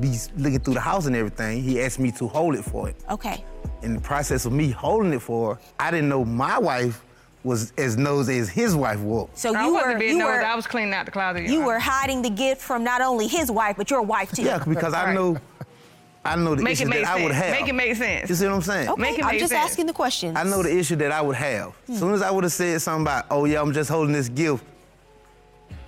be 0.00 0.16
looking 0.36 0.60
through 0.60 0.74
the 0.74 0.80
house 0.80 1.06
and 1.06 1.16
everything. 1.16 1.62
He 1.62 1.80
asked 1.80 1.98
me 1.98 2.10
to 2.12 2.28
hold 2.28 2.54
it 2.56 2.64
for 2.64 2.88
it. 2.88 2.96
Okay. 3.10 3.44
In 3.82 3.94
the 3.94 4.00
process 4.00 4.44
of 4.44 4.52
me 4.52 4.70
holding 4.70 5.12
it 5.12 5.22
for 5.22 5.54
her, 5.54 5.60
I 5.78 5.90
didn't 5.90 6.08
know 6.08 6.24
my 6.24 6.58
wife 6.58 7.02
was 7.42 7.72
as 7.78 7.96
nosy 7.96 8.38
as 8.38 8.50
his 8.50 8.76
wife 8.76 9.00
was. 9.00 9.30
So 9.32 9.54
I 9.54 9.64
you 9.64 9.72
wasn't 9.72 9.94
were 9.94 9.98
being 9.98 10.12
you 10.12 10.18
nosy. 10.18 10.30
were 10.32 10.44
I 10.44 10.54
was 10.54 10.66
cleaning 10.66 10.92
out 10.92 11.06
the 11.06 11.12
closet. 11.12 11.44
you 11.44 11.62
were 11.64 11.78
hiding 11.78 12.20
the 12.20 12.28
gift 12.28 12.60
from 12.60 12.84
not 12.84 13.00
only 13.00 13.26
his 13.28 13.50
wife 13.50 13.76
but 13.78 13.90
your 13.90 14.02
wife 14.02 14.30
too. 14.32 14.42
Yeah, 14.42 14.62
because 14.66 14.92
I 14.92 15.06
Right. 15.06 15.14
know, 15.14 15.38
I 16.24 16.36
know 16.36 16.54
the 16.54 16.62
Make 16.62 16.74
issue 16.74 16.82
it 16.84 16.88
make 16.88 17.04
that 17.04 17.16
I 17.16 17.22
would 17.22 17.32
have. 17.32 17.50
Make 17.52 17.68
it 17.68 17.72
make 17.72 17.96
sense. 17.96 18.28
You 18.28 18.34
see 18.36 18.46
what 18.46 18.54
I'm 18.54 18.62
saying? 18.62 18.88
Okay, 18.90 19.00
Make 19.00 19.18
it 19.18 19.24
I'm 19.24 19.30
make 19.32 19.40
just 19.40 19.52
sense. 19.52 19.70
asking 19.70 19.86
the 19.86 19.92
questions. 19.94 20.36
I 20.36 20.42
know 20.44 20.62
the 20.62 20.76
issue 20.76 20.96
that 20.96 21.12
I 21.12 21.20
would 21.22 21.36
have. 21.36 21.72
As 21.88 21.98
soon 21.98 22.12
as 22.12 22.20
I 22.22 22.30
would 22.30 22.44
have 22.44 22.52
said 22.52 22.80
something 22.82 23.02
about, 23.02 23.24
oh 23.30 23.46
yeah, 23.46 23.60
I'm 23.62 23.72
just 23.72 23.88
holding 23.88 24.12
this 24.12 24.28
gift, 24.28 24.62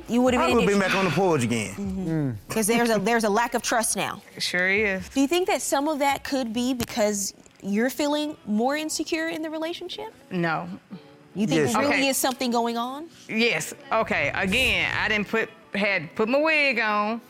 You 0.08 0.22
would 0.22 0.34
have 0.34 0.46
been 0.56 0.66
been 0.66 0.78
back 0.78 0.94
on 0.94 1.04
the 1.04 1.10
porch 1.10 1.44
again. 1.44 1.74
Mm-hmm. 1.74 2.30
because 2.48 2.66
there's 2.66 2.90
a 2.90 2.98
there's 2.98 3.24
a 3.24 3.30
lack 3.30 3.52
of 3.54 3.62
trust 3.62 3.94
now. 3.96 4.22
Sure 4.38 4.68
is. 4.70 5.06
Do 5.10 5.20
you 5.20 5.28
think 5.28 5.46
that 5.48 5.60
some 5.62 5.86
of 5.86 5.98
that 5.98 6.24
could 6.24 6.52
be 6.52 6.72
because 6.74 7.34
you're 7.62 7.90
feeling 7.90 8.36
more 8.46 8.76
insecure 8.76 9.28
in 9.28 9.42
the 9.42 9.50
relationship? 9.50 10.12
No. 10.30 10.66
You 11.34 11.46
think 11.46 11.60
Yes. 11.60 11.72
there 11.72 11.82
really 11.82 11.94
Okay. 11.94 12.08
is 12.08 12.16
something 12.16 12.50
going 12.50 12.76
on? 12.78 13.08
Yes. 13.28 13.74
Okay. 13.90 14.32
Again, 14.34 14.90
I 14.98 15.08
didn't 15.08 15.28
put 15.28 15.48
had 15.74 16.14
put 16.16 16.28
my 16.28 16.38
wig 16.40 16.78
on. 16.80 17.20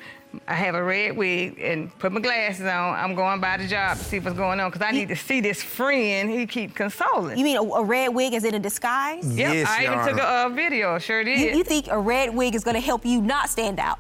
I 0.49 0.55
have 0.55 0.75
a 0.75 0.83
red 0.83 1.17
wig 1.17 1.59
and 1.61 1.97
put 1.99 2.11
my 2.13 2.21
glasses 2.21 2.65
on. 2.65 2.95
I'm 2.95 3.15
going 3.15 3.41
by 3.41 3.59
the 3.59 3.67
job 3.67 3.99
to 3.99 4.05
see 4.05 4.19
what's 4.19 4.37
going 4.37 4.61
on 4.61 4.71
because 4.71 4.87
I 4.87 4.91
need 4.91 5.09
to 5.09 5.17
see 5.17 5.41
this 5.41 5.63
friend 5.63 6.31
he 6.31 6.47
keep 6.47 6.75
consoling. 6.75 7.37
You 7.39 7.45
mean 7.45 7.57
a, 7.59 7.63
a 7.63 7.85
red 7.85 8.09
wig 8.15 8.33
is 8.33 8.45
in 8.45 8.55
a 8.55 8.59
disguise? 8.59 9.27
Yep, 9.37 9.55
Yes, 9.55 9.69
I 9.69 9.83
Your 9.83 9.93
even 9.95 10.07
took 10.07 10.19
a 10.19 10.27
Honor. 10.27 10.53
uh, 10.53 10.57
video. 10.57 10.99
Sure 10.99 11.23
did. 11.23 11.39
You, 11.39 11.59
you 11.59 11.65
think 11.65 11.89
a 11.89 11.99
red 11.99 12.35
wig 12.35 12.55
is 12.55 12.65
going 12.65 12.75
to 12.77 12.81
help 12.81 13.05
you 13.05 13.21
not 13.21 13.51
stand 13.51 13.79
out? 13.79 13.99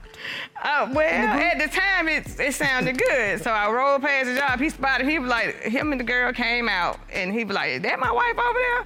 Uh, 0.62 0.88
well, 0.92 1.08
at 1.08 1.58
the 1.58 1.68
time 1.68 2.08
it, 2.08 2.38
it 2.40 2.54
sounded 2.54 2.96
good, 2.96 3.42
so 3.42 3.50
I 3.50 3.70
rolled 3.70 4.02
past 4.02 4.26
the 4.28 4.36
job. 4.36 4.58
He 4.60 4.70
spotted. 4.70 5.08
He 5.08 5.18
was 5.18 5.28
like, 5.28 5.56
him 5.62 5.90
and 5.92 6.00
the 6.00 6.04
girl 6.04 6.32
came 6.32 6.68
out, 6.68 6.98
and 7.12 7.32
he 7.32 7.44
was 7.44 7.54
like, 7.54 7.70
"Is 7.72 7.82
that 7.82 7.98
my 7.98 8.10
wife 8.12 8.38
over 8.38 8.58
there?" 8.58 8.84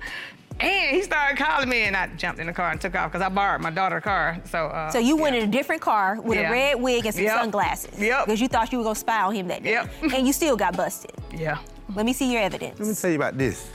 And 0.58 0.96
he 0.96 1.02
started 1.02 1.36
calling 1.36 1.68
me, 1.68 1.82
and 1.82 1.94
I 1.96 2.06
jumped 2.16 2.40
in 2.40 2.46
the 2.46 2.52
car 2.52 2.70
and 2.70 2.80
took 2.80 2.94
off 2.94 3.12
because 3.12 3.24
I 3.24 3.28
borrowed 3.28 3.60
my 3.60 3.70
daughter's 3.70 4.02
car. 4.02 4.38
So, 4.50 4.66
uh, 4.66 4.90
So 4.90 4.98
you 4.98 5.16
went 5.16 5.36
yeah. 5.36 5.42
in 5.42 5.48
a 5.48 5.52
different 5.52 5.82
car 5.82 6.18
with 6.20 6.38
Yeah. 6.38 6.48
a 6.48 6.52
red 6.52 6.80
wig 6.80 7.04
and 7.04 7.14
some 7.14 7.24
Yep. 7.24 7.38
sunglasses. 7.40 7.98
Yep. 8.00 8.24
Because 8.26 8.40
you 8.40 8.48
thought 8.48 8.72
you 8.72 8.78
were 8.78 8.84
going 8.84 8.94
to 8.94 9.00
spy 9.00 9.20
on 9.22 9.34
him 9.34 9.48
that 9.48 9.62
day. 9.62 9.72
Yep. 9.72 9.90
And 10.14 10.26
you 10.26 10.32
still 10.32 10.56
got 10.56 10.74
busted. 10.76 11.12
Yeah. 11.34 11.58
Let 11.94 12.06
me 12.06 12.12
see 12.14 12.32
your 12.32 12.42
evidence. 12.42 12.78
Let 12.78 12.88
me 12.88 12.94
tell 12.94 13.10
you 13.10 13.16
about 13.16 13.36
this. 13.36 13.68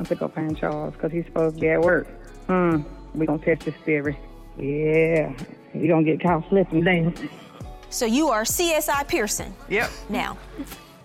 I 0.00 0.04
took 0.04 0.22
up 0.22 0.34
find 0.34 0.56
Charles 0.56 0.94
because 0.94 1.12
he's 1.12 1.26
supposed 1.26 1.56
to 1.56 1.60
be 1.60 1.68
at 1.68 1.80
work. 1.80 2.06
Hmm. 2.46 2.80
We 3.14 3.26
gonna 3.26 3.38
test 3.38 3.66
this 3.66 3.74
theory. 3.84 4.18
Yeah. 4.56 5.32
You 5.74 5.88
gonna 5.88 6.02
get 6.02 6.22
caught 6.22 6.48
slipping 6.48 6.82
down. 6.82 7.14
So 7.90 8.06
you 8.06 8.28
are 8.30 8.44
CSI 8.46 9.04
Pearson 9.06 9.54
Yep. 9.68 9.90
now. 10.08 10.38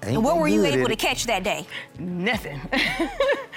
Ain't 0.03 0.15
And 0.17 0.23
what 0.23 0.37
were 0.37 0.47
you 0.47 0.63
able 0.65 0.87
to 0.87 0.95
catch 0.95 1.25
that 1.25 1.43
day? 1.43 1.65
Nothing. 1.99 2.59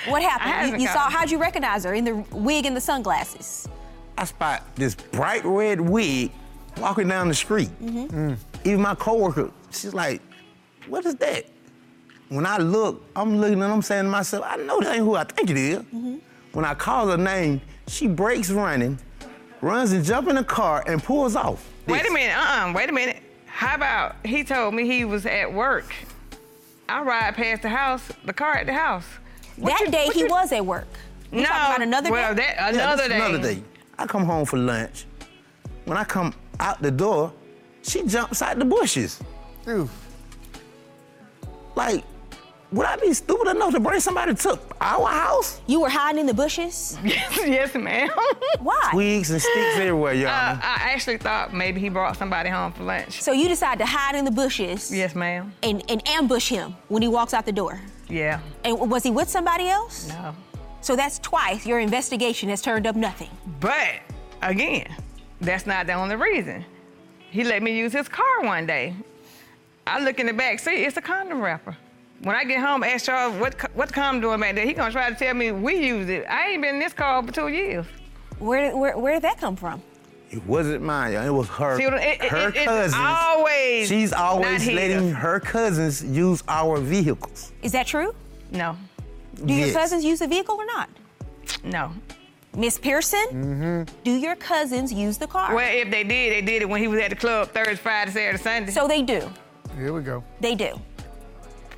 What 0.09 0.23
happened? 0.23 0.73
You, 0.73 0.79
you 0.81 0.87
got- 0.87 0.95
saw, 0.95 1.11
how'd 1.11 1.31
you 1.31 1.37
recognize 1.39 1.85
her 1.85 1.93
in 1.93 2.05
the 2.05 2.15
wig 2.35 2.65
and 2.65 2.75
the 2.75 2.81
sunglasses? 2.81 3.69
I 4.17 4.25
spot 4.25 4.65
this 4.75 4.95
bright 4.95 5.45
red 5.45 5.79
wig 5.79 6.33
walking 6.79 7.07
down 7.09 7.29
the 7.29 7.35
street. 7.35 7.69
Mm-hmm. 7.83 8.31
Mm. 8.31 8.37
Even 8.65 8.81
my 8.81 8.95
coworker, 8.95 9.51
she's 9.71 9.93
like, 9.93 10.23
"What 10.89 11.05
is 11.05 11.17
that?" 11.17 11.45
When 12.31 12.47
I 12.47 12.57
look, 12.57 13.05
I'm 13.15 13.37
looking 13.39 13.63
and 13.63 13.71
I'm 13.71 13.83
saying 13.83 14.05
to 14.05 14.11
myself, 14.11 14.43
"I 14.49 14.57
know 14.57 14.81
that 14.81 14.95
ain't 14.95 15.05
who 15.05 15.17
I 15.17 15.25
think 15.25 15.51
it 15.51 15.59
is." 15.59 15.79
Mm-hmm. 15.81 16.17
When 16.53 16.65
I 16.65 16.73
call 16.73 17.09
her 17.09 17.19
name, 17.19 17.61
she 17.87 18.07
breaks 18.09 18.51
running, 18.51 18.99
runs 19.61 19.93
and 19.93 20.03
jumps 20.03 20.31
in 20.31 20.37
the 20.37 20.45
car 20.45 20.83
and 20.87 21.03
pulls 21.03 21.37
off. 21.37 21.69
wait 21.87 22.01
a 22.01 22.03
This- 22.05 22.13
minute. 22.13 22.37
Uh-uh. 22.39 22.73
Wait 22.75 22.89
a 22.89 22.93
minute. 22.93 23.19
How 23.47 23.75
about 23.75 24.17
he 24.25 24.45
told 24.45 24.73
me 24.73 24.87
he 24.87 25.05
was 25.05 25.27
at 25.27 25.53
work? 25.53 25.93
I 26.91 27.03
ride 27.03 27.35
past 27.37 27.63
the 27.63 27.69
house, 27.69 28.03
the 28.25 28.33
car 28.33 28.55
at 28.57 28.67
the 28.67 28.73
house. 28.75 29.05
What 29.57 29.71
that 29.79 29.81
you- 29.87 29.91
day 29.93 30.09
he 30.13 30.21
you- 30.21 30.29
was 30.29 30.53
at 30.53 30.65
work. 30.65 30.89
You 31.31 31.43
no. 31.43 31.47
talking 31.47 31.67
about 31.77 31.83
another 31.87 32.11
well, 32.11 32.35
day? 32.35 32.55
that 32.59 32.75
another 32.75 33.09
this 33.09 33.09
day. 33.09 33.17
Another 33.27 33.39
day. 33.55 33.63
I 33.99 34.07
come 34.07 34.25
home 34.25 34.45
for 34.45 34.57
lunch. 34.59 35.07
When 35.85 35.97
I 35.97 36.05
come 36.05 36.35
out 36.59 36.83
the 36.83 36.91
door, 36.91 37.33
she 37.83 38.03
jumps 38.07 38.43
out 38.43 38.59
the 38.59 38.65
bushes. 38.65 39.21
Like, 41.77 42.05
would 42.73 42.87
I 42.87 42.97
be 42.97 43.13
stupid 43.13 43.49
enough 43.49 43.73
to 43.73 43.81
bring 43.81 43.99
somebody 44.01 44.35
to 44.35 44.59
our 44.81 45.07
house? 45.09 45.61
You 45.67 45.81
were 45.81 45.89
hiding 45.89 46.21
in 46.21 46.27
the 46.27 46.35
bushes? 46.35 46.97
yes, 47.05 47.37
yes, 47.47 47.75
ma'am. 47.75 48.09
Why? 48.61 48.91
Twigs 48.93 49.31
and 49.31 49.41
sticks 49.43 49.77
everywhere, 49.77 50.15
y'all. 50.15 50.29
Uh, 50.29 50.59
I 50.63 50.91
actually 50.93 51.17
thought 51.19 51.53
maybe 51.53 51.81
he 51.81 51.89
brought 51.89 52.17
somebody 52.17 52.49
home 52.49 52.73
for 52.73 52.85
lunch. 52.85 53.21
So 53.21 53.33
you 53.33 53.49
decided 53.49 53.79
to 53.81 53.87
hide 53.87 54.15
in 54.15 54.25
the 54.25 54.31
bushes 54.31 54.93
Yes, 54.95 55.15
ma'am. 55.15 55.53
and, 55.63 55.83
and 55.91 56.07
ambush 56.09 56.49
him 56.49 56.77
when 56.89 57.03
he 57.03 57.09
walks 57.09 57.35
out 57.35 57.45
the 57.45 57.53
door. 57.53 57.81
Yeah. 58.09 58.41
And 58.65 58.79
was 58.91 59.03
he 59.03 59.11
with 59.11 59.29
somebody 59.29 59.69
else? 59.69 60.09
No. 60.09 60.35
So 60.81 60.97
that's 60.97 61.19
twice 61.19 61.67
your 61.67 61.81
investigation 61.81 62.49
has 62.51 62.63
turned 62.63 62.87
up 62.87 62.97
nothing. 62.97 63.29
But 63.61 64.01
again, 64.43 64.87
that's 65.41 65.67
not 65.67 65.87
the 65.87 65.93
only 65.95 66.17
reason. 66.17 66.65
He 67.31 67.45
let 67.45 67.63
me 67.63 67.77
use 67.77 67.93
his 67.93 68.09
car 68.09 68.43
one 68.43 68.67
day. 68.67 68.95
I 69.87 70.03
look 70.03 70.21
in 70.21 70.27
the 70.27 70.33
back 70.33 70.59
seat, 70.61 70.85
it's 70.85 70.97
a 70.97 71.01
condom 71.03 71.41
wrapper. 71.41 71.77
When 72.23 72.37
I 72.37 72.45
get 72.45 72.61
home, 72.61 72.83
ask 72.85 73.07
Charles 73.07 73.35
what 73.41 73.57
co- 73.59 73.69
what 73.75 73.93
condom 73.93 74.21
doing 74.21 74.41
back 74.41 74.55
there. 74.55 74.67
He 74.67 74.75
gonna 74.75 74.93
try 74.93 75.09
to 75.09 75.17
tell 75.17 75.35
me 75.35 75.53
we 75.53 75.87
used 75.87 76.11
it. 76.11 76.27
I 76.29 76.49
ain't 76.51 76.63
been 76.63 76.75
in 76.75 76.81
this 76.81 76.93
car 76.93 77.23
for 77.25 77.33
two 77.33 77.49
years. 77.49 77.87
Where, 78.39 78.77
where, 78.77 78.99
where 78.99 79.15
did 79.15 79.23
that 79.23 79.39
come 79.39 79.57
from? 79.57 79.83
it 80.31 80.47
wasn't 80.47 80.81
mine, 80.81 81.13
y'all. 81.13 81.27
It 81.27 81.31
was 81.31 81.49
her, 81.49 81.77
See, 81.77 81.83
it, 81.85 81.93
it, 81.93 82.23
her 82.31 82.49
it- 82.51 82.57
it's 82.57 82.65
cousins. 82.65 82.95
always 82.97 83.89
She's 83.89 84.13
always 84.13 84.65
letting 84.71 85.11
her 85.11 85.41
cousins 85.41 86.05
use 86.05 86.45
our 86.47 86.79
vehicles. 86.79 87.51
Is 87.63 87.73
that 87.73 87.87
true? 87.89 88.15
No, 88.53 88.77
Do 89.45 89.53
your 89.53 89.73
cousins 89.73 90.05
use 90.05 90.21
the 90.21 90.29
vehicle 90.29 90.55
or 90.57 90.67
not? 90.67 90.89
no. 91.65 91.91
Miss 92.57 92.79
Pearson, 92.79 93.27
Mm-hmm. 93.31 93.95
do 94.05 94.11
your 94.13 94.35
cousins 94.37 94.93
use 94.93 95.19
the 95.19 95.27
car? 95.27 95.55
Well, 95.55 95.69
if 95.73 95.91
they 95.91 96.03
did, 96.05 96.33
they 96.33 96.43
did 96.43 96.63
it 96.63 96.69
when 96.69 96.81
he 96.81 96.87
was 96.89 97.01
at 97.01 97.11
the 97.11 97.17
club 97.17 97.49
Thursday, 97.51 97.75
Friday, 97.77 98.11
Saturday, 98.13 98.39
Sunday. 98.43 98.73
so 98.73 98.87
they 98.89 99.03
do. 99.03 99.29
Here 99.77 99.93
we 99.93 100.03
go. 100.03 100.23
They 100.41 100.55
do. 100.55 100.79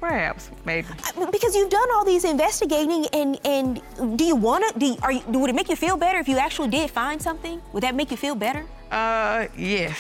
Perhaps, 0.02 0.50
maybe. 0.64 0.88
Because 1.30 1.54
you've 1.54 1.70
done 1.70 1.88
all 1.94 2.04
these 2.04 2.24
investigating, 2.24 3.06
and 3.12 3.38
and 3.46 3.80
do 4.18 4.24
you 4.24 4.34
want 4.34 4.62
to? 4.72 4.78
Do 4.78 4.86
you, 4.86 4.96
are 5.00 5.12
you, 5.12 5.22
would 5.28 5.48
it 5.48 5.54
make 5.54 5.68
you 5.68 5.76
feel 5.76 5.96
better 5.96 6.18
if 6.18 6.28
you 6.28 6.38
actually 6.38 6.68
did 6.68 6.90
find 6.90 7.22
something? 7.22 7.62
Would 7.72 7.84
that 7.84 7.94
make 7.94 8.10
you 8.10 8.16
feel 8.16 8.34
better? 8.34 8.66
Uh, 8.90 9.46
yes. 9.56 9.96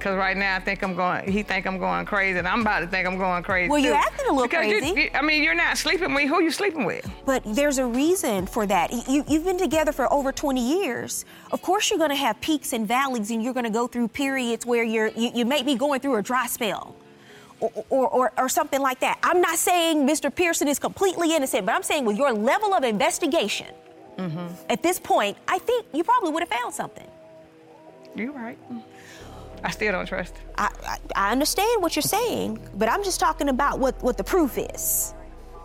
Cause 0.00 0.16
right 0.16 0.34
now 0.34 0.56
I 0.56 0.60
think 0.60 0.82
I'm 0.82 0.96
going. 0.96 1.30
He 1.30 1.42
think 1.42 1.66
I'm 1.66 1.78
going 1.78 2.06
crazy, 2.06 2.38
and 2.38 2.48
I'm 2.48 2.62
about 2.62 2.80
to 2.80 2.86
think 2.86 3.06
I'm 3.06 3.18
going 3.18 3.42
crazy. 3.42 3.68
Well, 3.68 3.78
you're 3.78 3.92
too. 3.92 4.00
acting 4.02 4.26
a 4.30 4.32
little 4.32 4.48
Because 4.48 4.66
you- 4.66 4.78
crazy. 4.80 5.00
you- 5.02 5.10
I 5.12 5.20
mean, 5.20 5.42
you're 5.42 5.54
not 5.54 5.76
sleeping 5.76 6.14
with 6.14 6.26
who 6.26 6.36
are 6.36 6.42
you 6.42 6.50
sleeping 6.50 6.86
with. 6.86 7.06
But 7.26 7.42
there's 7.44 7.76
a 7.76 7.84
reason 7.84 8.46
for 8.46 8.64
that. 8.66 8.90
You, 9.06 9.22
you've 9.28 9.44
been 9.44 9.58
together 9.58 9.92
for 9.92 10.10
over 10.10 10.32
20 10.32 10.58
years. 10.82 11.26
Of 11.52 11.60
course, 11.60 11.90
you're 11.90 11.98
going 11.98 12.08
to 12.16 12.16
have 12.16 12.40
peaks 12.40 12.72
and 12.72 12.88
valleys, 12.88 13.30
and 13.30 13.44
you're 13.44 13.52
going 13.52 13.66
to 13.66 13.70
go 13.70 13.86
through 13.86 14.08
periods 14.08 14.64
where 14.64 14.84
you're 14.84 15.08
you, 15.08 15.32
you 15.34 15.44
may 15.44 15.62
be 15.62 15.74
going 15.74 16.00
through 16.00 16.16
a 16.16 16.22
dry 16.22 16.46
spell. 16.46 16.96
Or, 17.60 17.84
or, 17.90 18.08
or, 18.08 18.32
or 18.38 18.48
something 18.48 18.80
like 18.80 19.00
that. 19.00 19.18
I'm 19.22 19.40
not 19.40 19.58
saying 19.58 20.06
Mr. 20.08 20.34
Pearson 20.34 20.66
is 20.66 20.78
completely 20.78 21.34
innocent, 21.36 21.66
but 21.66 21.74
I'm 21.74 21.82
saying 21.82 22.06
with 22.06 22.16
your 22.16 22.32
level 22.32 22.72
of 22.74 22.84
investigation 22.84 23.66
Mm-hmm. 24.18 24.48
at 24.68 24.82
this 24.82 24.98
point, 24.98 25.38
I 25.48 25.58
think 25.58 25.86
you 25.94 26.04
probably 26.04 26.30
would 26.32 26.42
have 26.42 26.50
found 26.50 26.74
something. 26.74 27.06
You're 28.14 28.32
right. 28.32 28.58
I 29.64 29.70
still 29.70 29.92
don't 29.92 30.04
trust. 30.04 30.34
I, 30.58 30.68
I, 30.86 30.98
I 31.16 31.32
understand 31.32 31.82
what 31.82 31.96
you're 31.96 32.02
saying, 32.02 32.58
but 32.74 32.88
I'm 32.90 33.02
just 33.02 33.18
talking 33.18 33.48
about 33.48 33.78
what, 33.78 34.02
what 34.02 34.18
the 34.18 34.24
proof 34.24 34.58
is. 34.58 35.14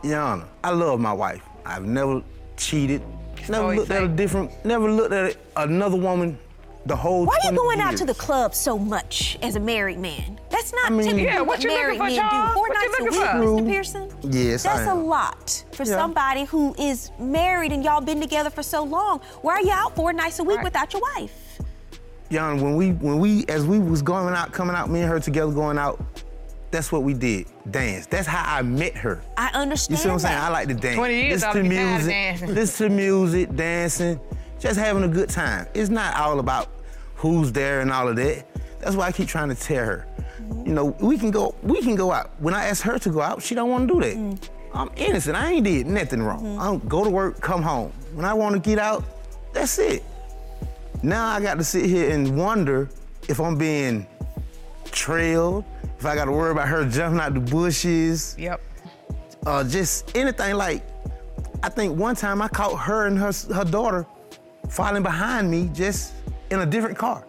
Your 0.03 0.21
Honor, 0.21 0.45
I 0.63 0.69
love 0.71 1.01
my 1.01 1.11
wife. 1.11 1.41
I've 1.65 1.83
never 1.85 2.21
cheated. 2.55 3.01
Never 3.49 3.63
always 3.63 3.79
looked 3.79 3.91
at 3.91 4.03
a 4.03 4.07
different. 4.07 4.51
Never 4.63 4.89
looked 4.89 5.13
at 5.13 5.35
another 5.57 5.97
woman 5.97 6.37
the 6.85 6.95
whole. 6.95 7.25
Why 7.25 7.33
are 7.43 7.51
you 7.51 7.57
20 7.57 7.57
going 7.57 7.81
out 7.81 7.97
to 7.97 8.05
the 8.05 8.13
club 8.13 8.55
so 8.55 8.77
much 8.77 9.37
as 9.41 9.55
a 9.55 9.59
married 9.59 9.99
man? 9.99 10.39
That's 10.55 10.71
not 10.71 10.85
I 10.85 10.89
mean- 10.89 11.01
typically 11.01 11.23
Yeah, 11.25 11.39
what, 11.39 11.47
what 11.47 11.63
you 11.63 11.69
married 11.69 11.99
looking 11.99 12.15
for, 12.15 12.21
men 12.23 12.47
do. 12.47 12.53
Four 12.53 12.61
What 12.69 12.81
you 12.81 12.87
nights 12.87 12.99
a 12.99 13.03
week, 13.03 13.13
for? 13.13 13.61
Mr. 13.61 13.67
Pearson. 13.67 14.11
Yes, 14.23 14.65
I 14.65 14.77
That's 14.77 14.89
a 14.89 14.93
lot 14.93 15.63
for 15.73 15.83
Yeah. 15.83 15.95
somebody 15.97 16.45
who 16.45 16.73
is 16.79 17.11
married 17.19 17.73
and 17.73 17.83
y'all 17.83 17.99
been 17.99 18.21
together 18.21 18.49
for 18.49 18.63
so 18.63 18.83
long. 18.83 19.19
Why 19.41 19.55
are 19.55 19.61
you 19.61 19.71
out 19.71 19.95
four 19.97 20.13
nights 20.13 20.39
a 20.39 20.45
week 20.45 20.57
Right. 20.57 20.63
without 20.63 20.93
your 20.93 21.01
wife? 21.17 21.33
Your 22.29 22.43
Honor, 22.43 22.63
when 22.63 22.75
we 22.77 22.91
when 22.91 23.19
we 23.19 23.45
as 23.49 23.65
we 23.65 23.79
was 23.79 24.01
going 24.01 24.33
out, 24.33 24.53
coming 24.53 24.75
out, 24.77 24.89
me 24.89 25.01
and 25.01 25.09
her 25.09 25.19
together 25.19 25.51
going 25.51 25.77
out, 25.77 25.99
that's 26.71 26.89
what 26.91 27.03
we 27.03 27.13
did. 27.13 27.47
Dance. 27.69 28.05
That's 28.07 28.25
how 28.27 28.43
I 28.57 28.61
met 28.61 28.95
her. 28.95 29.19
I 29.37 29.49
understood. 29.53 29.91
You 29.91 29.97
see 29.97 30.07
what 30.07 30.13
I'm 30.13 30.19
saying? 30.19 30.35
that. 30.35 30.43
I 30.45 30.49
like 30.49 30.67
to 30.69 30.73
dance. 30.73 30.95
20 30.95 31.13
years, 31.13 31.33
listen 31.33 31.47
I'll 31.49 31.53
to 31.55 31.61
be 31.63 31.69
music, 31.69 32.09
dancing. 32.11 32.53
listen 32.55 32.89
to 32.89 32.95
music, 32.95 33.55
dancing, 33.55 34.19
just 34.59 34.79
having 34.79 35.03
a 35.03 35.07
good 35.09 35.29
time. 35.29 35.67
It's 35.73 35.89
not 35.89 36.15
all 36.15 36.39
about 36.39 36.69
who's 37.15 37.51
there 37.51 37.81
and 37.81 37.91
all 37.91 38.07
of 38.07 38.15
that. 38.15 38.45
That's 38.79 38.95
why 38.95 39.07
I 39.07 39.11
keep 39.11 39.27
trying 39.27 39.49
to 39.49 39.55
tell 39.55 39.85
her. 39.85 40.05
You 40.65 40.73
know, 40.73 40.85
we 40.99 41.17
can 41.17 41.31
go, 41.31 41.55
we 41.63 41.81
can 41.81 41.95
go 41.95 42.11
out. 42.11 42.31
When 42.39 42.53
I 42.53 42.65
ask 42.65 42.83
her 42.83 42.97
to 42.99 43.09
go 43.09 43.21
out, 43.21 43.41
she 43.41 43.55
don't 43.55 43.69
want 43.69 43.87
to 43.87 43.93
do 43.93 44.01
that. 44.01 44.15
Mm. 44.15 44.49
I'm 44.73 44.89
innocent. 44.97 45.35
I 45.37 45.53
ain't 45.53 45.63
did 45.65 45.87
nothing 45.87 46.21
wrong. 46.21 46.43
Mm-hmm. 46.43 46.59
I 46.59 46.65
don't 46.65 46.87
go 46.89 47.03
to 47.03 47.09
work, 47.09 47.39
come 47.41 47.61
home. 47.61 47.91
When 48.13 48.25
I 48.25 48.33
want 48.33 48.53
to 48.55 48.59
get 48.59 48.77
out, 48.77 49.03
that's 49.53 49.79
it. 49.79 50.03
Now 51.01 51.27
I 51.27 51.39
got 51.41 51.57
to 51.57 51.63
sit 51.63 51.85
here 51.85 52.09
and 52.11 52.37
wonder 52.37 52.89
if 53.29 53.39
I'm 53.39 53.57
being 53.57 54.05
trailed, 54.91 55.63
if 55.97 56.05
I 56.05 56.15
got 56.15 56.25
to 56.25 56.31
worry 56.31 56.51
about 56.51 56.67
her 56.67 56.85
jumping 56.85 57.19
out 57.19 57.33
the 57.33 57.39
bushes 57.39 58.35
Yep. 58.37 58.61
uh, 59.45 59.63
just 59.63 60.15
anything 60.15 60.55
like 60.55 60.83
I 61.63 61.69
think 61.69 61.97
one 61.97 62.15
time 62.15 62.41
I 62.41 62.47
caught 62.47 62.77
her 62.77 63.07
and 63.07 63.17
her 63.17 63.31
her 63.53 63.65
daughter 63.65 64.05
falling 64.69 65.03
behind 65.03 65.49
me 65.49 65.69
just 65.73 66.13
in 66.51 66.59
a 66.59 66.65
different 66.65 66.97
car. 66.97 67.25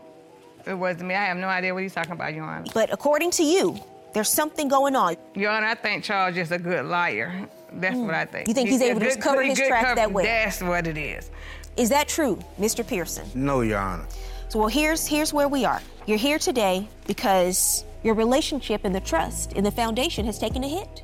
It 0.66 0.74
wasn't 0.74 1.08
me. 1.08 1.14
I 1.14 1.26
have 1.26 1.36
no 1.36 1.46
idea 1.46 1.72
what 1.72 1.82
he's 1.82 1.94
talking 1.94 2.12
about, 2.12 2.34
Your 2.34 2.44
Honor. 2.44 2.64
But 2.74 2.92
according 2.92 3.30
to 3.32 3.44
you, 3.44 3.78
there's 4.12 4.28
something 4.28 4.68
going 4.68 4.96
on. 4.96 5.16
Your 5.34 5.50
Honor, 5.50 5.66
I 5.66 5.74
think 5.74 6.02
Charles 6.02 6.36
is 6.36 6.50
a 6.50 6.58
good 6.58 6.86
liar. 6.86 7.48
That's 7.72 7.96
what 7.96 8.14
I 8.14 8.24
hmm. 8.24 8.32
think. 8.32 8.48
You 8.48 8.54
think 8.54 8.68
he's 8.68 8.80
a 8.80 8.90
able 8.90 9.00
to 9.00 9.06
just 9.06 9.20
cover 9.20 9.42
his 9.42 9.58
tracks 9.58 9.84
cover- 9.84 9.94
that 9.96 10.12
way? 10.12 10.24
That's 10.24 10.62
what 10.62 10.86
it 10.86 10.96
is. 10.96 11.30
Is 11.76 11.90
that 11.90 12.08
true, 12.08 12.38
Mr. 12.58 12.86
Pearson? 12.86 13.28
No, 13.34 13.60
Your 13.60 13.78
Honor. 13.78 14.06
So 14.48 14.60
well, 14.60 14.68
here's 14.68 15.06
here's 15.06 15.32
where 15.32 15.48
we 15.48 15.64
are. 15.64 15.82
You're 16.06 16.18
here 16.18 16.38
today 16.38 16.88
because 17.06 17.84
your 18.02 18.14
relationship 18.14 18.84
and 18.84 18.94
the 18.94 19.00
trust 19.00 19.52
in 19.52 19.64
the 19.64 19.70
foundation 19.70 20.24
has 20.26 20.38
taken 20.38 20.62
a 20.64 20.68
hit 20.68 21.02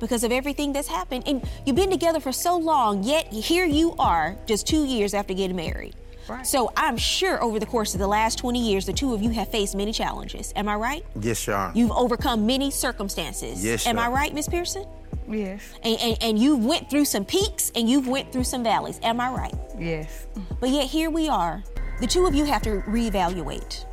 because 0.00 0.24
of 0.24 0.32
everything 0.32 0.72
that's 0.72 0.88
happened. 0.88 1.24
And 1.26 1.48
you've 1.66 1.76
been 1.76 1.90
together 1.90 2.20
for 2.20 2.32
so 2.32 2.56
long, 2.56 3.02
yet 3.02 3.26
here 3.32 3.64
you 3.64 3.94
are, 3.98 4.36
just 4.46 4.66
two 4.66 4.84
years 4.84 5.12
after 5.12 5.34
getting 5.34 5.56
married. 5.56 5.94
Right. 6.28 6.46
So 6.46 6.72
I'm 6.76 6.96
sure 6.96 7.42
over 7.42 7.58
the 7.58 7.66
course 7.66 7.94
of 7.94 8.00
the 8.00 8.06
last 8.06 8.38
20 8.38 8.60
years, 8.60 8.86
the 8.86 8.92
two 8.92 9.14
of 9.14 9.22
you 9.22 9.30
have 9.30 9.50
faced 9.50 9.74
many 9.74 9.92
challenges. 9.92 10.52
Am 10.56 10.68
I 10.68 10.74
right? 10.74 11.04
Yes, 11.20 11.38
Sean. 11.38 11.74
You've 11.74 11.92
overcome 11.92 12.46
many 12.46 12.70
circumstances. 12.70 13.64
Yes, 13.64 13.86
Am 13.86 13.98
I 13.98 14.08
right, 14.08 14.32
Miss 14.34 14.48
Pearson? 14.48 14.86
Yes. 15.28 15.62
And, 15.82 15.98
and, 16.00 16.18
and 16.20 16.38
you've 16.38 16.64
went 16.64 16.90
through 16.90 17.04
some 17.06 17.24
peaks 17.24 17.72
and 17.74 17.88
you've 17.88 18.08
went 18.08 18.32
through 18.32 18.44
some 18.44 18.62
valleys. 18.62 19.00
Am 19.02 19.20
I 19.20 19.30
right? 19.30 19.54
Yes. 19.78 20.26
But 20.60 20.70
yet 20.70 20.86
here 20.86 21.10
we 21.10 21.28
are. 21.28 21.62
The 22.00 22.06
two 22.06 22.26
of 22.26 22.34
you 22.34 22.44
have 22.44 22.62
to 22.62 22.82
reevaluate 22.86 23.84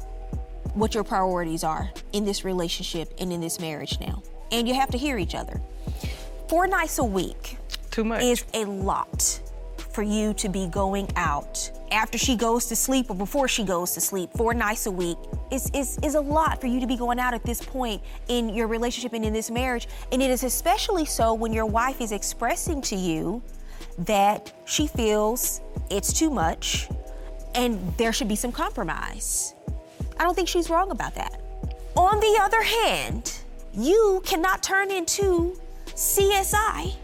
what 0.73 0.93
your 0.93 1.03
priorities 1.03 1.63
are 1.63 1.89
in 2.13 2.25
this 2.25 2.43
relationship 2.43 3.13
and 3.19 3.31
in 3.31 3.41
this 3.41 3.59
marriage 3.59 3.99
now. 3.99 4.21
And 4.51 4.67
you 4.67 4.75
have 4.75 4.89
to 4.91 4.97
hear 4.97 5.17
each 5.17 5.35
other. 5.35 5.61
Four 6.49 6.67
nights 6.67 6.99
a 6.99 7.03
week 7.03 7.57
Too 7.91 8.03
much. 8.03 8.21
is 8.21 8.45
a 8.53 8.65
lot 8.65 9.41
for 9.91 10.03
you 10.03 10.33
to 10.35 10.49
be 10.49 10.67
going 10.67 11.09
out 11.15 11.71
after 11.91 12.17
she 12.17 12.35
goes 12.35 12.65
to 12.67 12.75
sleep 12.75 13.09
or 13.09 13.15
before 13.15 13.47
she 13.47 13.63
goes 13.63 13.93
to 13.93 14.01
sleep. 14.01 14.29
Four 14.35 14.53
nights 14.53 14.85
a 14.85 14.91
week 14.91 15.17
is, 15.51 15.69
is, 15.73 15.97
is 16.03 16.15
a 16.15 16.21
lot 16.21 16.59
for 16.59 16.67
you 16.67 16.79
to 16.79 16.87
be 16.87 16.97
going 16.97 17.19
out 17.19 17.33
at 17.33 17.43
this 17.43 17.61
point 17.61 18.01
in 18.27 18.49
your 18.49 18.67
relationship 18.67 19.13
and 19.13 19.23
in 19.23 19.33
this 19.33 19.51
marriage. 19.51 19.87
And 20.11 20.21
it 20.21 20.29
is 20.29 20.43
especially 20.43 21.05
so 21.05 21.33
when 21.33 21.53
your 21.53 21.65
wife 21.65 22.01
is 22.01 22.11
expressing 22.11 22.81
to 22.83 22.95
you 22.95 23.41
that 23.99 24.51
she 24.65 24.87
feels 24.87 25.61
it's 25.89 26.11
too 26.11 26.29
much 26.29 26.89
and 27.53 27.79
there 27.97 28.11
should 28.11 28.27
be 28.27 28.35
some 28.35 28.51
compromise. 28.51 29.55
I 30.19 30.23
don't 30.23 30.35
think 30.35 30.47
she's 30.47 30.69
wrong 30.69 30.91
about 30.91 31.15
that. 31.15 31.41
On 31.95 32.19
the 32.19 32.39
other 32.41 32.61
hand, 32.61 33.39
you 33.73 34.21
cannot 34.25 34.61
turn 34.63 34.91
into 34.91 35.57
CSI 35.87 36.95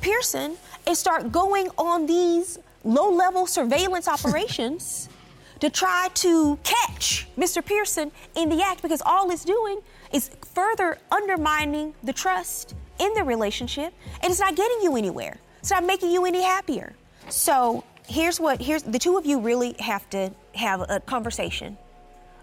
Pearson 0.00 0.56
and 0.86 0.96
start 0.96 1.30
going 1.32 1.68
on 1.76 2.06
these 2.06 2.58
low 2.88 3.10
level 3.10 3.46
surveillance 3.46 4.08
operations 4.16 5.08
to 5.60 5.68
try 5.68 6.08
to 6.14 6.56
catch 6.62 7.26
Mr. 7.36 7.64
Pearson 7.64 8.12
in 8.36 8.48
the 8.48 8.62
act 8.62 8.80
because 8.80 9.02
all 9.04 9.30
it's 9.30 9.44
doing 9.44 9.80
is 10.12 10.30
further 10.54 10.98
undermining 11.10 11.94
the 12.02 12.12
trust 12.12 12.74
in 12.98 13.12
the 13.14 13.24
relationship 13.24 13.92
and 14.22 14.30
it's 14.30 14.40
not 14.40 14.54
getting 14.54 14.78
you 14.82 14.96
anywhere. 14.96 15.38
It's 15.60 15.70
not 15.70 15.84
making 15.84 16.10
you 16.10 16.24
any 16.24 16.42
happier. 16.42 16.94
So 17.28 17.84
here's 18.06 18.40
what 18.40 18.60
here's 18.60 18.82
the 18.82 18.98
two 18.98 19.18
of 19.18 19.26
you 19.26 19.40
really 19.40 19.74
have 19.80 20.08
to 20.10 20.30
have 20.54 20.80
a 20.88 21.00
conversation 21.00 21.76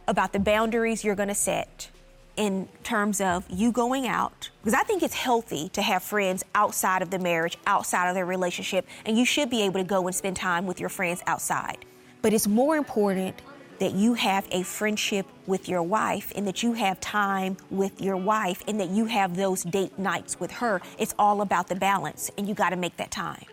about 0.08 0.34
the 0.34 0.40
boundaries 0.40 1.04
you're 1.04 1.16
going 1.16 1.30
to 1.30 1.36
set 1.36 1.90
in 2.38 2.68
terms 2.84 3.22
of 3.22 3.46
you 3.50 3.72
going 3.72 4.08
out 4.08 4.50
because 4.62 4.74
I 4.74 4.84
think 4.84 5.04
it's 5.04 5.14
healthy 5.14 5.70
to 5.70 5.82
have 5.82 6.04
friends 6.04 6.44
outside 6.54 7.02
of 7.02 7.10
the 7.10 7.20
marriage, 7.20 7.58
outside 7.68 8.10
of 8.10 8.16
their 8.16 8.26
relationship, 8.26 8.86
and 9.06 9.18
you 9.18 9.26
should 9.26 9.50
be 9.50 9.62
able 9.62 9.80
to 9.80 9.86
go 9.86 10.06
and 10.08 10.16
spend 10.16 10.36
time 10.36 10.66
with 10.66 10.80
your 10.80 10.90
friends 10.90 11.22
outside. 11.28 11.86
But 12.22 12.34
it's 12.34 12.48
more 12.48 12.76
important 12.76 13.42
that 13.80 13.94
you 13.94 14.14
have 14.14 14.48
a 14.52 14.64
friendship 14.64 15.26
with 15.48 15.68
your 15.68 15.84
wife 15.84 16.32
and 16.36 16.48
that 16.48 16.64
you 16.64 16.74
have 16.74 17.00
time 17.00 17.58
with 17.70 18.02
your 18.02 18.18
wife 18.18 18.64
and 18.68 18.80
that 18.80 18.90
you 18.90 19.06
have 19.06 19.36
those 19.36 19.64
date 19.64 19.98
nights 20.00 20.40
with 20.40 20.52
her. 20.52 20.82
It's 20.98 21.14
all 21.20 21.42
about 21.42 21.68
the 21.68 21.76
balance, 21.76 22.32
and 22.38 22.48
you 22.48 22.56
got 22.56 22.70
to 22.70 22.78
make 22.78 22.98
that 22.98 23.12
time. 23.12 23.46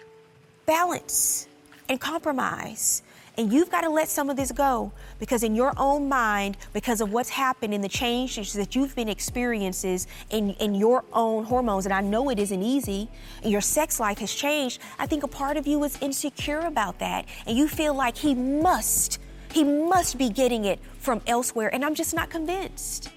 Balance 0.65 1.49
and 1.89 2.01
compromise. 2.01 3.03
And 3.39 3.51
you've 3.51 3.71
got 3.71 3.81
to 3.81 3.89
let 3.89 4.09
some 4.09 4.29
of 4.29 4.37
this 4.37 4.53
go 4.53 4.93
because 5.19 5.43
in 5.43 5.55
your 5.55 5.73
own 5.79 6.09
mind, 6.09 6.59
because 6.73 7.01
of 7.01 7.13
what's 7.13 7.31
happened 7.31 7.73
and 7.73 7.83
the 7.83 7.89
changes 7.89 8.53
that 8.53 8.75
you've 8.75 8.95
been 8.95 9.09
experiences 9.09 10.07
in, 10.31 10.51
in 10.55 10.75
your 10.75 11.05
own 11.13 11.45
hormones, 11.45 11.87
and 11.87 11.95
I 11.95 12.03
know 12.03 12.29
it 12.29 12.39
isn't 12.39 12.63
easy, 12.63 13.09
your 13.43 13.63
sex 13.63 13.99
life 13.99 14.19
has 14.19 14.35
changed, 14.35 14.81
I 14.99 15.07
think 15.07 15.23
a 15.23 15.29
part 15.29 15.57
of 15.57 15.67
you 15.67 15.83
is 15.85 15.97
insecure 16.03 16.61
about 16.61 16.99
that. 16.99 17.27
And 17.47 17.57
you 17.57 17.69
feel 17.69 17.95
like 17.95 18.17
he 18.17 18.35
must, 18.35 19.19
he 19.51 19.65
must 19.65 20.19
be 20.19 20.29
getting 20.29 20.67
it 20.67 20.79
from 20.99 21.23
elsewhere. 21.27 21.75
And 21.75 21.85
I'm 21.85 21.95
just 21.95 22.15
not 22.15 22.29
convinced. 22.29 23.11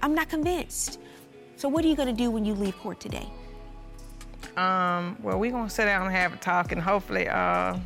I'm 0.00 0.14
not 0.14 0.30
convinced. 0.30 0.98
So 1.56 1.68
what 1.68 1.84
are 1.84 1.88
you 1.88 1.96
going 1.96 2.08
to 2.08 2.14
do 2.14 2.30
when 2.30 2.44
you 2.44 2.54
leave 2.54 2.76
court 2.78 3.00
today? 3.00 3.26
Um, 4.56 5.18
well, 5.22 5.38
we're 5.38 5.50
gonna 5.50 5.68
sit 5.68 5.84
down 5.84 6.06
and 6.06 6.16
have 6.16 6.32
a 6.32 6.36
talk, 6.36 6.72
and 6.72 6.80
hopefully, 6.80 7.28
uh, 7.28 7.76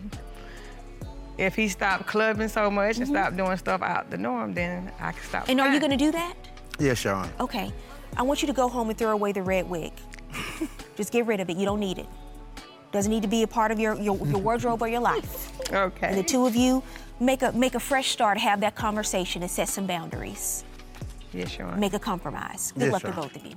if 1.41 1.57
he 1.57 1.69
stopped 1.69 2.07
clubbing 2.07 2.49
so 2.49 2.71
much 2.71 2.99
and 2.99 3.09
stopped 3.09 3.37
doing 3.37 3.57
stuff 3.57 3.83
out 3.83 4.11
the 4.11 4.19
norm, 4.19 4.53
then 4.53 4.93
I 5.01 5.13
can 5.13 5.23
stop. 5.23 5.43
Mm-hmm. 5.43 5.51
And 5.53 5.61
are 5.61 5.73
you 5.73 5.81
going 5.81 5.91
to 5.91 5.97
do 5.97 6.13
that? 6.13 6.35
Yes, 6.79 6.99
Sean. 6.99 7.31
Okay. 7.41 7.73
I 8.17 8.23
want 8.23 8.43
you 8.43 8.47
to 8.47 8.53
go 8.53 8.69
home 8.69 8.91
and 8.91 8.99
throw 8.99 9.13
away 9.13 9.33
the 9.33 9.43
red 9.43 9.69
wig. 9.69 9.93
Just 10.97 11.13
get 11.13 11.27
rid 11.27 11.41
of 11.41 11.49
it. 11.49 11.57
You 11.57 11.65
don't 11.65 11.81
need 11.81 11.99
it. 11.99 12.07
Doesn't 12.93 13.11
need 13.11 13.23
to 13.23 13.29
be 13.29 13.43
a 13.43 13.47
part 13.47 13.71
of 13.71 13.79
your, 13.79 13.95
your, 13.95 14.17
your 14.27 14.39
wardrobe 14.39 14.83
or 14.83 14.89
your 14.89 15.01
life. 15.01 15.47
Okay. 15.71 16.09
And 16.09 16.19
the 16.19 16.25
two 16.25 16.47
of 16.47 16.57
you 16.57 16.83
make 17.21 17.43
a 17.43 17.53
make 17.53 17.77
a 17.77 17.79
fresh 17.79 18.11
start, 18.11 18.39
have 18.39 18.61
that 18.63 18.75
conversation 18.75 19.43
and 19.43 19.49
set 19.49 19.69
some 19.69 19.87
boundaries. 19.87 20.65
Yes, 21.33 21.51
sure. 21.51 21.71
Make 21.77 21.93
a 21.93 21.99
compromise. 22.01 22.73
Good 22.73 22.87
Yes, 22.87 22.93
luck 22.93 23.03
to 23.03 23.13
both 23.13 23.37
of 23.37 23.47
you. 23.47 23.55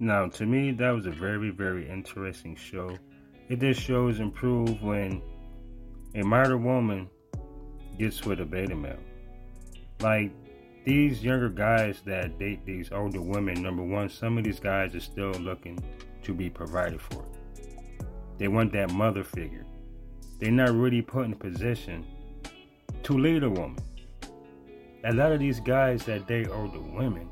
Now, 0.00 0.26
to 0.26 0.44
me, 0.44 0.72
that 0.72 0.90
was 0.90 1.06
a 1.06 1.12
very, 1.12 1.50
very 1.50 1.88
interesting 1.88 2.56
show. 2.56 2.98
It 3.48 3.60
just 3.60 3.80
shows 3.80 4.18
and 4.18 4.34
proves 4.34 4.72
when 4.82 5.22
a 6.14 6.22
modern 6.22 6.64
woman 6.64 7.08
gets 7.98 8.24
with 8.24 8.40
a 8.40 8.44
beta 8.44 8.74
male. 8.74 8.98
Like 10.00 10.32
these 10.84 11.22
younger 11.22 11.48
guys 11.48 12.02
that 12.06 12.38
date 12.38 12.64
these 12.66 12.90
older 12.92 13.20
women, 13.20 13.62
number 13.62 13.82
one, 13.82 14.08
some 14.08 14.36
of 14.36 14.44
these 14.44 14.60
guys 14.60 14.94
are 14.94 15.00
still 15.00 15.32
looking 15.32 15.78
to 16.24 16.34
be 16.34 16.50
provided 16.50 17.00
for. 17.00 17.24
They 18.38 18.48
want 18.48 18.72
that 18.72 18.92
mother 18.92 19.24
figure. 19.24 19.64
They're 20.38 20.50
not 20.50 20.70
really 20.70 21.02
put 21.02 21.26
in 21.26 21.32
a 21.32 21.36
position 21.36 22.04
to 23.04 23.12
lead 23.16 23.42
a 23.44 23.50
woman. 23.50 23.78
A 25.04 25.12
lot 25.12 25.32
of 25.32 25.40
these 25.40 25.60
guys 25.60 26.04
that 26.06 26.26
date 26.26 26.48
older 26.48 26.80
women, 26.80 27.28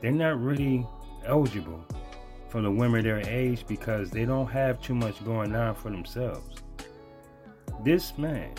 they're 0.00 0.10
not 0.10 0.40
really 0.40 0.86
eligible 1.24 1.84
for 2.48 2.60
the 2.60 2.70
women 2.70 3.02
their 3.04 3.26
age 3.28 3.66
because 3.66 4.10
they 4.10 4.24
don't 4.24 4.48
have 4.48 4.80
too 4.82 4.94
much 4.94 5.24
going 5.24 5.54
on 5.54 5.74
for 5.74 5.90
themselves. 5.90 6.51
This 7.84 8.16
man 8.16 8.54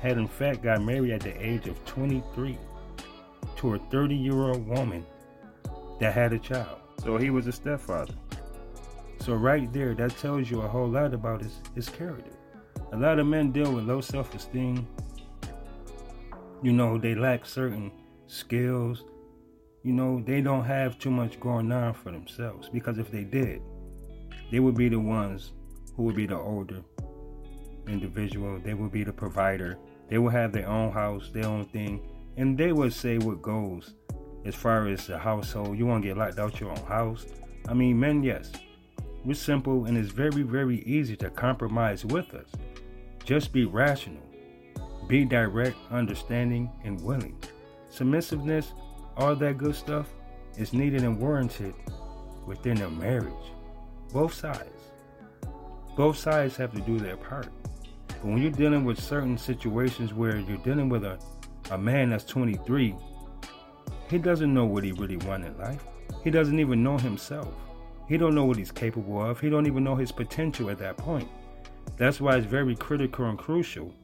had 0.00 0.18
in 0.18 0.28
fact 0.28 0.62
got 0.62 0.82
married 0.82 1.12
at 1.12 1.20
the 1.20 1.34
age 1.44 1.66
of 1.66 1.82
23 1.86 2.58
to 3.56 3.74
a 3.74 3.78
30 3.78 4.14
year 4.14 4.34
old 4.34 4.66
woman 4.66 5.04
that 6.00 6.12
had 6.12 6.32
a 6.32 6.38
child. 6.38 6.78
So 7.02 7.16
he 7.16 7.30
was 7.30 7.46
a 7.46 7.52
stepfather. 7.52 8.14
So 9.20 9.34
right 9.34 9.72
there, 9.72 9.94
that 9.94 10.16
tells 10.18 10.50
you 10.50 10.60
a 10.60 10.68
whole 10.68 10.88
lot 10.88 11.14
about 11.14 11.42
his, 11.42 11.60
his 11.74 11.88
character. 11.88 12.30
A 12.92 12.96
lot 12.96 13.18
of 13.18 13.26
men 13.26 13.52
deal 13.52 13.72
with 13.72 13.84
low 13.84 14.00
self-esteem. 14.00 14.86
You 16.62 16.72
know, 16.72 16.98
they 16.98 17.14
lack 17.14 17.46
certain 17.46 17.90
skills, 18.26 19.04
you 19.82 19.92
know, 19.92 20.22
they 20.26 20.40
don't 20.40 20.64
have 20.64 20.98
too 20.98 21.10
much 21.10 21.40
going 21.40 21.70
on 21.72 21.94
for 21.94 22.10
themselves 22.10 22.68
because 22.68 22.98
if 22.98 23.10
they 23.10 23.24
did, 23.24 23.62
they 24.50 24.60
would 24.60 24.74
be 24.74 24.88
the 24.88 24.98
ones 24.98 25.52
who 25.94 26.02
would 26.04 26.16
be 26.16 26.26
the 26.26 26.36
older 26.36 26.82
individual. 27.88 28.58
They 28.58 28.74
will 28.74 28.88
be 28.88 29.04
the 29.04 29.12
provider. 29.12 29.78
They 30.08 30.18
will 30.18 30.30
have 30.30 30.52
their 30.52 30.68
own 30.68 30.92
house, 30.92 31.30
their 31.32 31.46
own 31.46 31.66
thing, 31.66 32.00
and 32.36 32.56
they 32.56 32.72
will 32.72 32.90
say 32.90 33.18
what 33.18 33.42
goes 33.42 33.94
as 34.44 34.54
far 34.54 34.88
as 34.88 35.06
the 35.06 35.18
household. 35.18 35.76
You 35.78 35.86
want 35.86 36.02
to 36.02 36.08
get 36.08 36.16
locked 36.16 36.38
out 36.38 36.60
your 36.60 36.70
own 36.70 36.84
house. 36.86 37.26
I 37.68 37.74
mean, 37.74 37.98
men, 37.98 38.22
yes, 38.22 38.52
we're 39.24 39.34
simple 39.34 39.84
and 39.84 39.96
it's 39.96 40.10
very, 40.10 40.42
very 40.42 40.82
easy 40.84 41.16
to 41.16 41.30
compromise 41.30 42.04
with 42.04 42.34
us. 42.34 42.50
Just 43.24 43.52
be 43.52 43.64
rational, 43.64 44.22
be 45.06 45.24
direct, 45.24 45.76
understanding, 45.90 46.70
and 46.84 47.00
willing. 47.02 47.36
Submissiveness 47.90 48.72
all 49.18 49.34
that 49.34 49.58
good 49.58 49.74
stuff 49.74 50.06
is 50.56 50.72
needed 50.72 51.02
and 51.02 51.18
warranted 51.18 51.74
within 52.46 52.80
a 52.82 52.88
marriage. 52.88 53.32
Both 54.12 54.34
sides. 54.34 54.70
Both 55.96 56.18
sides 56.18 56.56
have 56.56 56.72
to 56.72 56.80
do 56.80 56.98
their 56.98 57.16
part. 57.16 57.48
But 58.20 58.30
when 58.30 58.42
you're 58.42 58.50
dealing 58.50 58.84
with 58.84 59.00
certain 59.00 59.38
situations 59.38 60.12
where 60.12 60.38
you're 60.38 60.58
dealing 60.58 60.88
with 60.88 61.04
a, 61.04 61.18
a 61.70 61.78
man 61.78 62.10
that's 62.10 62.24
23, 62.24 62.94
he 64.10 64.18
doesn't 64.18 64.52
know 64.52 64.64
what 64.64 64.84
he 64.84 64.92
really 64.92 65.18
wants 65.18 65.46
in 65.46 65.58
life. 65.58 65.84
He 66.24 66.30
doesn't 66.30 66.58
even 66.58 66.82
know 66.82 66.98
himself. 66.98 67.54
He 68.08 68.16
don't 68.16 68.34
know 68.34 68.44
what 68.44 68.56
he's 68.56 68.72
capable 68.72 69.22
of. 69.22 69.38
He 69.38 69.50
don't 69.50 69.66
even 69.66 69.84
know 69.84 69.94
his 69.94 70.10
potential 70.10 70.70
at 70.70 70.78
that 70.78 70.96
point. 70.96 71.28
That's 71.96 72.20
why 72.20 72.36
it's 72.36 72.46
very 72.46 72.74
critical 72.74 73.26
and 73.26 73.38
crucial 73.38 73.94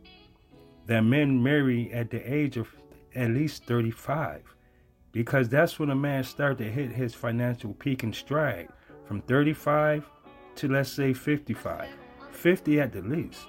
that 0.87 1.01
men 1.01 1.43
marry 1.43 1.93
at 1.93 2.11
the 2.11 2.21
age 2.33 2.57
of 2.57 2.69
at 3.15 3.31
least 3.31 3.65
35 3.65 4.43
because 5.13 5.49
that's 5.49 5.79
when 5.79 5.91
a 5.91 5.95
man 5.95 6.25
start 6.25 6.59
to 6.59 6.65
hit 6.65 6.91
his 6.91 7.15
financial 7.15 7.73
peak 7.75 8.03
and 8.03 8.15
stride 8.15 8.69
from 9.07 9.23
35 9.23 10.05
to 10.57 10.69
let's 10.69 10.91
say 10.91 11.13
55 11.13 11.89
50 12.33 12.81
at 12.81 12.93
the 12.93 13.01
least 13.03 13.47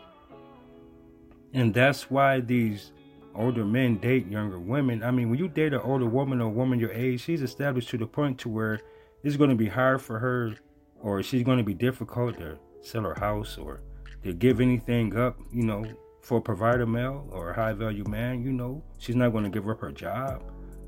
and 1.55 1.73
that's 1.73 2.11
why 2.11 2.39
these 2.39 2.91
older 3.33 3.65
men 3.65 3.97
date 3.97 4.27
younger 4.27 4.59
women 4.59 5.03
i 5.03 5.09
mean 5.09 5.29
when 5.29 5.39
you 5.39 5.47
date 5.47 5.73
an 5.73 5.81
older 5.81 6.05
woman 6.05 6.39
or 6.39 6.45
a 6.45 6.49
woman 6.49 6.79
your 6.79 6.91
age 6.91 7.19
she's 7.21 7.41
established 7.41 7.89
to 7.89 7.97
the 7.97 8.05
point 8.05 8.37
to 8.37 8.47
where 8.47 8.79
it's 9.23 9.35
going 9.35 9.49
to 9.49 9.55
be 9.55 9.67
hard 9.67 9.99
for 9.99 10.19
her 10.19 10.53
or 11.01 11.23
she's 11.23 11.41
going 11.41 11.57
to 11.57 11.63
be 11.63 11.73
difficult 11.73 12.37
to 12.37 12.57
sell 12.81 13.01
her 13.01 13.15
house 13.15 13.57
or 13.57 13.81
to 14.23 14.31
give 14.33 14.61
anything 14.61 15.17
up 15.17 15.35
you 15.51 15.63
know 15.63 15.83
for 16.25 16.39
a 16.39 16.41
provider 16.41 16.87
male 16.87 17.27
or 17.31 17.51
a 17.51 17.53
high 17.53 17.73
value 17.73 18.03
man, 18.05 18.43
you 18.43 18.51
know, 18.51 18.83
she's 18.97 19.15
not 19.15 19.29
going 19.29 19.43
to 19.43 19.49
give 19.49 19.69
up 19.69 19.79
her 19.79 19.91
job. 19.91 20.41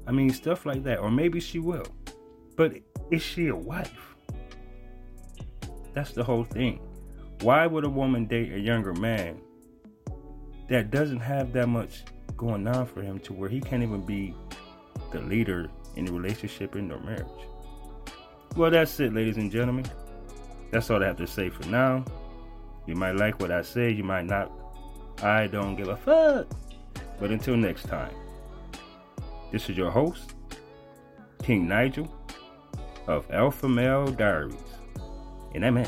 I 0.08 0.12
mean, 0.12 0.32
stuff 0.32 0.66
like 0.66 0.84
that. 0.86 0.98
Or 0.98 1.12
maybe 1.12 1.40
she 1.40 1.60
will. 1.60 1.86
But 2.56 2.74
is 3.12 3.22
she 3.22 3.48
a 3.48 3.56
wife? 3.56 4.16
That's 5.94 6.12
the 6.12 6.24
whole 6.24 6.44
thing. 6.44 6.80
Why 7.42 7.68
would 7.68 7.86
a 7.86 7.90
woman 7.90 8.26
date 8.26 8.52
a 8.52 8.60
younger 8.60 8.94
man 8.94 9.40
that 10.70 10.92
doesn't 10.92 11.20
have 11.20 11.54
that 11.54 11.68
much 11.68 12.04
going 12.36 12.68
on 12.68 12.86
for 12.86 13.02
him 13.02 13.20
to 13.20 13.34
where 13.34 13.50
he 13.50 13.60
can't 13.60 13.84
even 13.84 14.02
be 14.02 14.36
the 15.12 15.22
leader 15.22 15.70
in 15.96 16.06
the 16.06 16.12
relationship 16.12 16.76
in 16.76 16.88
their 16.88 17.00
marriage? 17.00 17.26
Well, 18.56 18.72
that's 18.72 19.00
it, 19.00 19.14
ladies 19.14 19.38
and 19.38 19.52
gentlemen. 19.52 19.86
That's 20.72 20.90
all 20.90 21.02
I 21.02 21.08
have 21.08 21.18
to 21.18 21.28
say 21.28 21.50
for 21.50 21.68
now. 21.68 22.04
You 22.86 22.96
might 22.96 23.16
like 23.16 23.40
what 23.40 23.52
I 23.52 23.62
say, 23.62 23.92
you 23.92 24.04
might 24.04 24.26
not. 24.26 24.52
I 25.22 25.48
don't 25.48 25.76
give 25.76 25.88
a 25.88 25.98
fuck. 25.98 26.48
But 27.20 27.32
until 27.32 27.58
next 27.58 27.84
time, 27.88 28.14
this 29.52 29.70
is 29.70 29.78
your 29.78 29.92
host, 29.92 30.36
King 31.42 31.68
Nigel 31.68 32.14
of 33.08 33.30
Alpha 33.32 33.68
Male 33.68 34.08
Diaries. 34.08 34.56
And 35.56 35.66
I'm 35.66 35.86